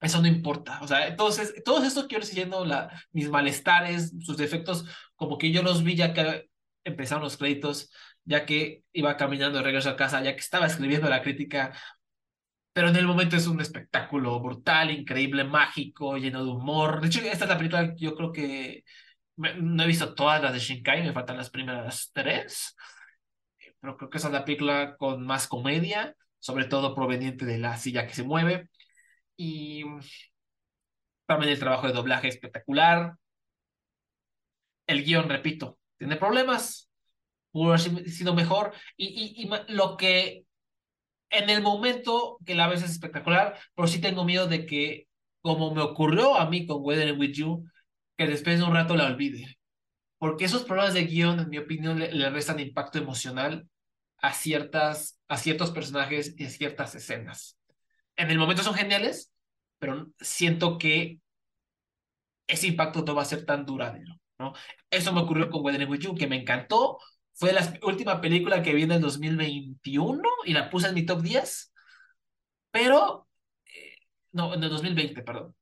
[0.00, 0.80] eso no importa.
[0.82, 4.84] O sea, entonces, todos estos quiero siguiendo la, mis malestares, sus defectos,
[5.16, 6.50] como que yo los vi ya que
[6.84, 7.90] empezaron los créditos,
[8.24, 11.72] ya que iba caminando de regreso a casa, ya que estaba escribiendo la crítica.
[12.72, 17.00] Pero en el momento es un espectáculo brutal, increíble, mágico, lleno de humor.
[17.00, 18.84] De hecho, esta es la película que yo creo que
[19.36, 22.76] no he visto todas las de Shinkai, me faltan las primeras tres.
[23.80, 26.14] Pero creo que esa es la película con más comedia
[26.44, 28.68] sobre todo proveniente de la silla que se mueve.
[29.34, 29.82] Y
[31.24, 33.14] también el trabajo de doblaje espectacular.
[34.86, 36.90] El guion, repito, tiene problemas,
[37.50, 37.80] pudo haber
[38.10, 38.74] sido mejor.
[38.94, 40.44] Y, y, lo que
[41.30, 45.08] en el momento que la ves es espectacular, pero sí tengo miedo de que,
[45.40, 47.64] como me ocurrió a mí con Weather With You,
[48.18, 49.56] que después de un rato la olvide.
[50.18, 53.66] porque esos problemas de guion, en mi opinión, le restan impacto emocional
[54.18, 57.58] a, ciertas, a ciertos personajes y a ciertas escenas.
[58.16, 59.32] En el momento son geniales,
[59.78, 61.20] pero siento que
[62.46, 64.52] ese impacto no va a ser tan duradero, ¿no?
[64.90, 66.98] Eso me ocurrió con Wedding With You, que me encantó,
[67.34, 71.22] fue la última película que vi en el 2021 y la puse en mi top
[71.22, 71.72] 10,
[72.70, 73.28] pero,
[73.66, 73.96] eh,
[74.32, 75.54] no, en el 2020, perdón.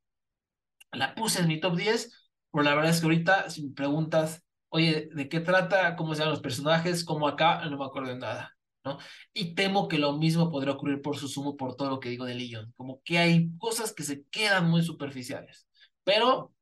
[0.92, 4.44] La puse en mi top 10, pero la verdad es que ahorita, si me preguntas,
[4.72, 5.96] oye, ¿de qué trata?
[5.96, 7.04] ¿Cómo se llaman los personajes?
[7.04, 7.64] ¿Cómo acá?
[7.66, 8.98] No me acuerdo de nada, ¿no?
[9.34, 12.24] Y temo que lo mismo podría ocurrir por su sumo por todo lo que digo
[12.24, 15.66] de Leon, como que hay cosas que se quedan muy superficiales,
[16.04, 16.54] pero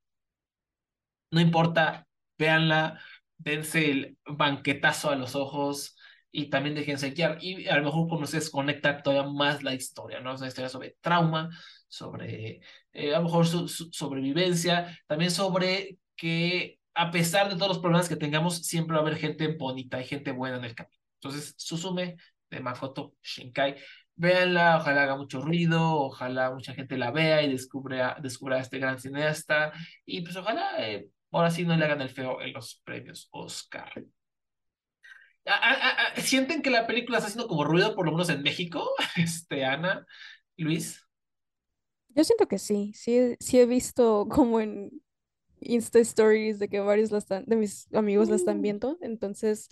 [1.31, 2.09] no importa,
[2.39, 3.01] véanla,
[3.39, 5.97] dense el banquetazo a los ojos
[6.33, 7.39] y también déjense guiar.
[7.41, 10.35] Y a lo mejor con ustedes conecta todavía más la historia, ¿no?
[10.35, 11.51] Es una historia sobre trauma,
[11.89, 12.61] sobre
[12.93, 18.11] eh, a lo mejor su, sobrevivencia, también sobre que a pesar de todos los problemas
[18.11, 21.01] que tengamos, siempre va a haber gente bonita y gente buena en el camino.
[21.15, 22.17] Entonces, Susume
[22.51, 23.77] de Makoto Shinkai,
[24.17, 29.01] véanla, ojalá haga mucho ruido, ojalá mucha gente la vea y descubra, a este gran
[29.01, 29.73] cineasta,
[30.05, 33.91] y pues ojalá eh, ahora sí no le hagan el feo en los premios Oscar.
[36.17, 38.87] ¿Sienten que la película está haciendo como ruido, por lo menos en México?
[39.17, 40.07] Este, Ana,
[40.59, 41.03] Luis.
[42.11, 44.91] Yo siento que sí, sí, sí he visto como en
[45.61, 48.63] Insta Stories de que varios la están, de mis amigos la están mm.
[48.63, 49.69] viendo, entonces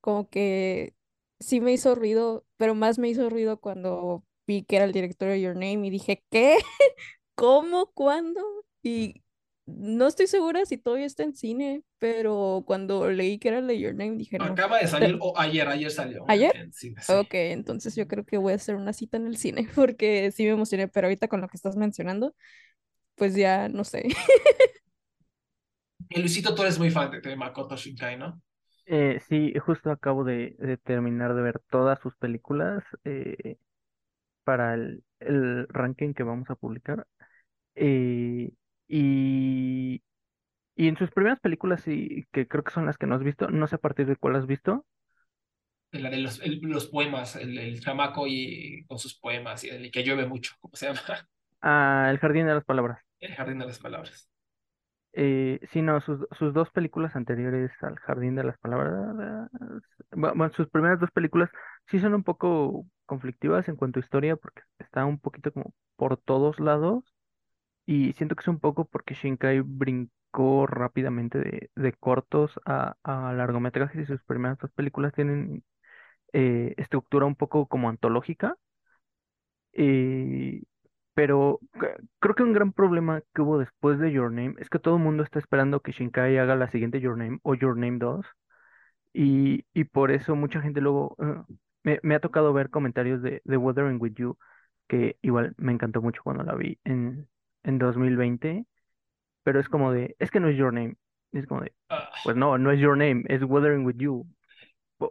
[0.00, 0.94] como que
[1.40, 5.28] sí me hizo ruido, pero más me hizo ruido cuando vi que era el director
[5.28, 6.56] de Your Name y dije, ¿qué?
[7.34, 7.92] ¿Cómo?
[7.92, 8.40] ¿Cuándo?
[8.82, 9.22] Y
[9.66, 13.78] no estoy segura si todavía está en cine, pero cuando leí que era el de
[13.78, 14.44] Your Name dije, no.
[14.44, 16.24] Acaba de salir, o ayer, ayer salió.
[16.28, 16.56] ¿Ayer?
[16.56, 19.68] En cine, Ok, entonces yo creo que voy a hacer una cita en el cine
[19.74, 22.34] porque sí me emocioné, pero ahorita con lo que estás mencionando,
[23.16, 24.04] pues ya no sé.
[26.08, 28.40] Y Luisito, tú eres muy fan de, Makoto Shinkai, ¿no?
[28.86, 33.56] Eh, sí, justo acabo de, terminar de ver todas sus películas eh,
[34.44, 35.02] para el,
[35.68, 37.06] ranking que vamos a publicar.
[37.74, 38.50] Eh,
[38.86, 40.02] y,
[40.76, 43.48] y en sus primeras películas, sí, que creo que son las que no has visto,
[43.48, 44.86] no sé a partir de cuál has visto.
[45.90, 50.04] La de los, los poemas, el, el, chamaco y con sus poemas, y el que
[50.04, 51.00] llueve mucho, ¿cómo se llama?
[51.60, 53.00] Ah, El Jardín de las Palabras.
[53.18, 54.30] El Jardín de las Palabras.
[55.18, 59.48] Eh, sí, no, sus, sus dos películas anteriores al Jardín de las Palabras,
[60.12, 61.50] bueno, sus primeras dos películas
[61.86, 66.16] sí son un poco conflictivas en cuanto a historia porque está un poquito como por
[66.18, 67.04] todos lados
[67.86, 73.32] y siento que es un poco porque Shinkai brincó rápidamente de, de cortos a, a
[73.34, 75.64] largometrajes y sus primeras dos películas tienen
[76.34, 78.56] eh, estructura un poco como antológica.
[79.72, 80.62] Eh,
[81.16, 81.60] pero
[82.18, 85.02] creo que un gran problema que hubo después de Your Name es que todo el
[85.02, 88.26] mundo está esperando que Shinkai haga la siguiente Your Name o Your Name 2.
[89.14, 91.16] Y, y por eso mucha gente luego
[91.84, 94.36] eh, me, ha tocado ver comentarios de, de Wuthering With You,
[94.88, 97.26] que igual me encantó mucho cuando la vi en,
[97.62, 98.66] en 2020,
[99.42, 100.96] pero es como de, es que no es Your Name.
[101.32, 102.10] es como de, ah.
[102.24, 104.26] pues no, no es Your Name, es Wuthering With You.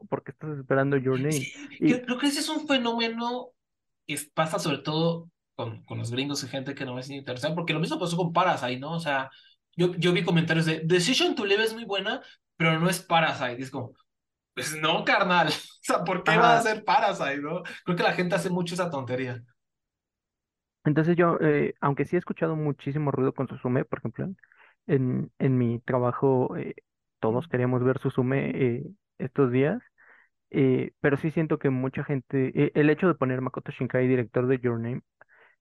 [0.08, 1.48] porque estás esperando Your Name?
[1.80, 3.48] Yo creo que ese es un fenómeno
[4.06, 7.74] que pasa sobre todo con, con los gringos y gente que no es interesante, porque
[7.74, 8.94] lo mismo pasó con Parasite, ¿no?
[8.94, 9.30] O sea,
[9.76, 12.22] yo, yo vi comentarios de Decision to Live es muy buena,
[12.58, 13.62] pero no es Parasite.
[13.62, 13.94] es como,
[14.54, 15.50] pues no, carnal.
[15.86, 17.62] O sea, ¿por qué va a ser Parasite, no?
[17.84, 19.40] Creo que la gente hace mucho esa tontería.
[20.84, 24.30] Entonces yo, eh, aunque sí he escuchado muchísimo ruido con Susume, por ejemplo,
[24.88, 26.74] en, en mi trabajo eh,
[27.20, 28.84] todos queríamos ver Susume eh,
[29.20, 29.80] estos días,
[31.02, 34.80] pero sí siento que mucha gente, el hecho de poner Makoto Shinkai director de Your
[34.80, 35.02] Name,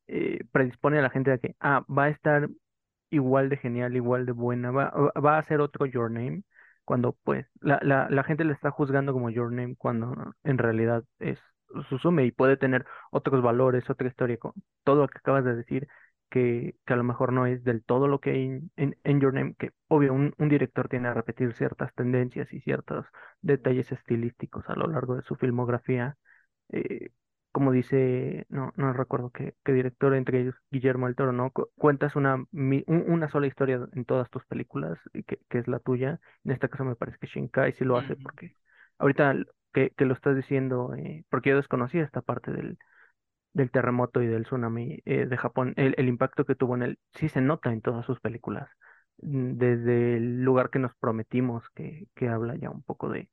[0.09, 2.49] eh, predispone a la gente a que, ah, va a estar
[3.11, 6.43] igual de genial, igual de buena, va, va a ser otro Your Name,
[6.85, 11.05] cuando pues la, la, la gente le está juzgando como Your Name cuando en realidad
[11.19, 11.41] es
[11.89, 14.39] Susume y puede tener otros valores, otra historia,
[14.85, 15.89] todo lo que acabas de decir,
[16.31, 18.43] que, que a lo mejor no es del todo lo que hay
[18.77, 22.61] en, en, Your Name, que obvio un, un, director tiene a repetir ciertas tendencias y
[22.61, 23.07] ciertos
[23.41, 26.17] detalles estilísticos a lo largo de su filmografía,
[26.71, 27.11] eh,
[27.55, 31.53] como dice, no, no recuerdo qué, qué director, entre ellos Guillermo del Toro, ¿no?
[31.79, 36.21] cuentas una, una sola historia en todas tus películas, que, que es la tuya.
[36.45, 38.57] En este caso me parece que Shinkai sí lo hace, porque
[38.99, 39.37] ahorita
[39.75, 42.79] que, que lo estás diciendo, eh, porque yo desconocía esta parte del,
[43.53, 46.99] del terremoto y del tsunami eh, de Japón, el, el impacto que tuvo en él,
[47.15, 48.69] sí se nota en todas sus películas,
[49.19, 53.31] desde el lugar que nos prometimos, que, que habla ya un poco de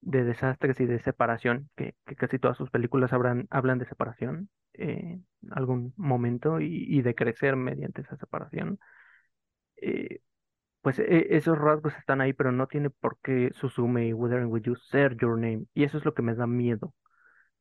[0.00, 5.26] de desastres y de separación, que, casi todas sus películas hablan, hablan de separación en
[5.50, 8.78] algún momento y, de crecer mediante esa separación.
[9.76, 10.20] Eh,
[10.82, 14.62] pues e- esos rasgos están ahí, pero no tiene por qué Suzume y Wuthering With
[14.64, 15.66] You ser Your Name.
[15.74, 16.94] Y eso es lo que me da miedo.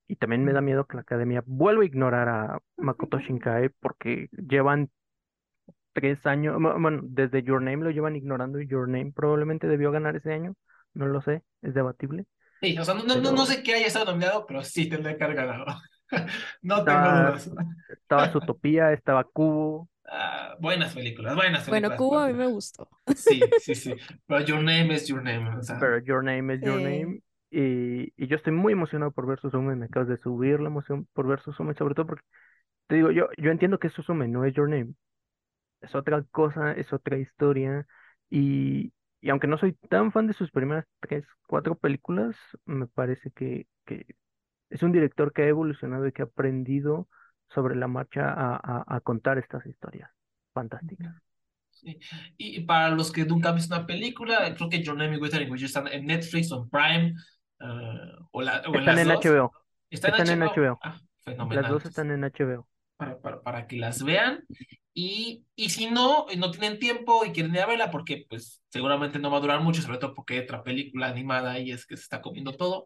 [0.07, 4.29] Y también me da miedo que la academia vuelva a ignorar a Makoto Shinkai porque
[4.31, 4.89] llevan
[5.93, 9.91] tres años, bu- bueno, desde Your Name lo llevan ignorando y Your Name probablemente debió
[9.91, 10.55] ganar ese año.
[10.93, 12.25] No lo sé, es debatible.
[12.61, 14.89] Sí, o sea, no, no, no no Pero sé qué haya estado nominado, pero sí
[14.89, 15.65] tendría que haber ganado.
[16.63, 17.51] No tengo estaba, dudas.
[17.89, 19.87] estaba Zootopia, estaba Kubo.
[20.11, 21.97] Ah, buenas películas, buenas Bueno, películas.
[21.99, 22.89] Cubo a mí pero- me gustó.
[23.15, 23.95] Sí, sí, sí.
[24.25, 25.57] Pero Your Name is Your Name.
[25.57, 26.81] O sea, Pero Your Name is Your.
[26.81, 27.21] Name.
[27.51, 29.75] Y, y yo estoy muy emocionado por ver Suzume.
[29.75, 32.23] Me acabas de subir la emoción por ver Suzume, sobre todo porque
[32.87, 34.95] te digo, yo, yo entiendo que Suzume no es Your Name.
[35.81, 37.85] Es otra cosa, es otra historia.
[38.31, 38.91] Y,
[39.21, 42.35] y aunque no soy tan fan de sus primeras tres, cuatro películas,
[42.65, 44.05] me parece que, que
[44.69, 47.07] es un director que ha evolucionado y que ha aprendido
[47.49, 50.11] sobre la marcha a, a, a contar estas historias
[50.53, 51.15] fantásticas.
[51.71, 51.99] sí.
[52.37, 55.65] Y para los que nunca han visto una película, creo que Your Name is You
[55.65, 57.15] están en Netflix o en Prime
[57.61, 57.65] eh,
[58.31, 59.25] o, la- o en Están las en dos.
[59.25, 59.53] HBO.
[59.89, 60.81] ¿Están Están en HBO?
[60.83, 60.99] Ah,
[61.49, 62.67] Las dos están en HBO.
[62.99, 64.45] Para, para, para que las vean.
[64.93, 69.19] Y, y si no, no tienen tiempo y quieren ir a verla, porque pues seguramente
[69.19, 71.95] no va a durar mucho, sobre todo porque hay otra película animada y es que
[71.97, 72.85] se está comiendo todo.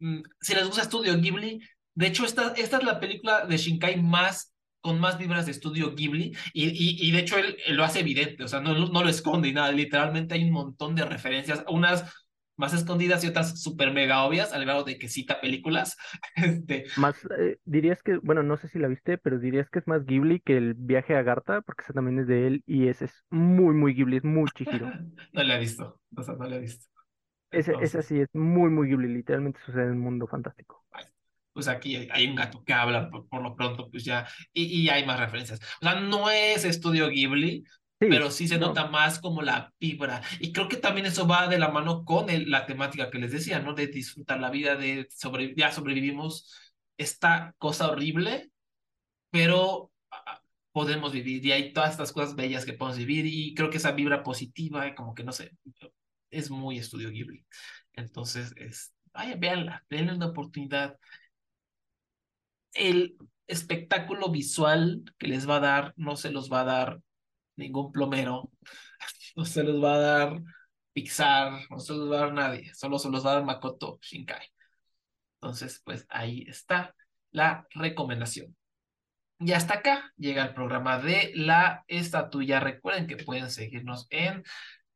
[0.00, 1.60] Mm, Si les gusta Studio Ghibli,
[1.94, 5.94] de hecho, esta, esta es la película de Shinkai más con más vibras de Studio
[5.94, 9.02] Ghibli y, y, y de hecho él, él lo hace evidente, o sea, no, no
[9.02, 12.04] lo esconde y nada, literalmente hay un montón de referencias, unas
[12.58, 15.96] más escondidas y otras súper mega obvias, al grado de que cita películas.
[16.36, 19.86] Este, Más, eh, dirías que, bueno, no sé si la viste, pero dirías que es
[19.86, 23.06] más Ghibli que el viaje a Agartha, porque esa también es de él y ese
[23.06, 24.86] es muy, muy Ghibli, es muy Chihiro.
[25.32, 26.86] no la he visto, o sea, no la he visto.
[27.50, 30.84] Ese, esa Entonces, sí es muy, muy Ghibli, literalmente sucede en un mundo fantástico.
[31.52, 34.88] pues aquí hay un gato que habla por, por lo pronto, pues ya, y, y
[34.90, 35.60] hay más referencias.
[35.80, 37.64] O sea, no es estudio Ghibli,
[38.00, 40.22] Sí, pero sí se no, nota más como la vibra.
[40.38, 43.32] Y creo que también eso va de la mano con el- la temática que les
[43.32, 43.74] decía, ¿no?
[43.74, 46.48] De disfrutar la vida, de sobre, ya sobrevivimos
[46.96, 48.50] esta cosa horrible,
[49.30, 50.42] pero ah,
[50.72, 53.92] podemos vivir y hay todas estas cosas bellas que podemos vivir y creo que esa
[53.92, 55.52] vibra positiva, eh, como que no sé,
[56.30, 57.46] es muy estudio Ghibli.
[57.94, 60.98] Entonces, es, vaya, véanla, denle una oportunidad.
[62.72, 63.16] El
[63.46, 67.00] espectáculo visual que les va a dar no se los va a dar
[67.58, 68.50] ningún plomero,
[69.36, 70.42] no se los va a dar
[70.92, 73.98] Pixar, no se los va a dar nadie, solo se los va a dar Makoto
[74.02, 74.48] Shinkai.
[75.40, 76.94] Entonces, pues ahí está
[77.30, 78.56] la recomendación.
[79.40, 82.58] Y hasta acá llega el programa de la estatuilla.
[82.58, 84.42] Recuerden que pueden seguirnos en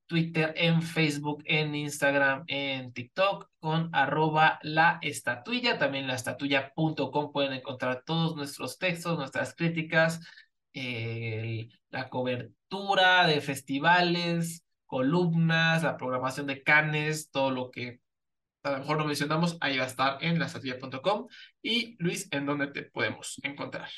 [0.06, 5.78] Twitter, en Facebook, en Instagram, en TikTok con arroba la estatuilla.
[5.78, 10.20] También la estatuilla.com pueden encontrar todos nuestros textos, nuestras críticas,
[10.74, 18.00] eh, la cobertura de festivales, columnas, la programación de canes, todo lo que
[18.62, 21.26] a lo mejor no mencionamos, ahí va a estar en la estatuilla.com.
[21.62, 23.88] Y Luis, ¿en dónde te podemos encontrar?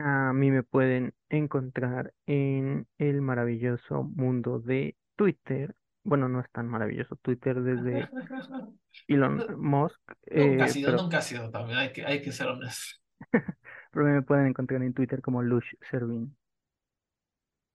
[0.00, 5.74] a mí me pueden encontrar en el maravilloso mundo de Twitter.
[6.02, 8.08] Bueno, no es tan maravilloso Twitter desde
[9.08, 10.00] Elon Musk,
[10.30, 13.02] Nunca ha eh, sido, pero, nunca ha sido también, hay que, hay que ser honestos.
[13.90, 16.36] pero me pueden encontrar en Twitter como Lush Servin.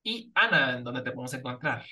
[0.04, 1.84] Y Ana, ¿en dónde te podemos encontrar?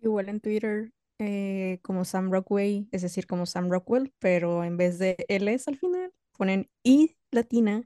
[0.00, 4.98] Igual en Twitter eh, como Sam Rockway, es decir, como Sam Rockwell, pero en vez
[4.98, 7.82] de Ls al final, ponen I latina.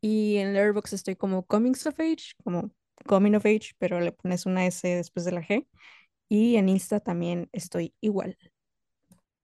[0.00, 2.72] Y en Letterboxd estoy como Coming of Age, como
[3.06, 5.66] Coming of Age, pero le pones una S después de la G.
[6.28, 8.36] Y en Insta también estoy igual.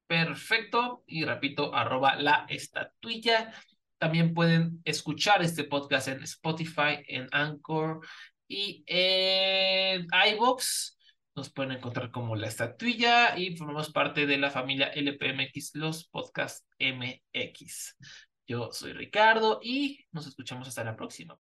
[0.06, 1.04] Perfecto.
[1.06, 3.52] Y repito, arroba la estatuilla.
[4.00, 8.00] También pueden escuchar este podcast en Spotify, en Anchor
[8.48, 10.96] y en iVoox.
[11.36, 16.66] Nos pueden encontrar como la estatuilla y formamos parte de la familia LPMX, los Podcast
[16.78, 17.98] MX.
[18.46, 21.38] Yo soy Ricardo y nos escuchamos hasta la próxima.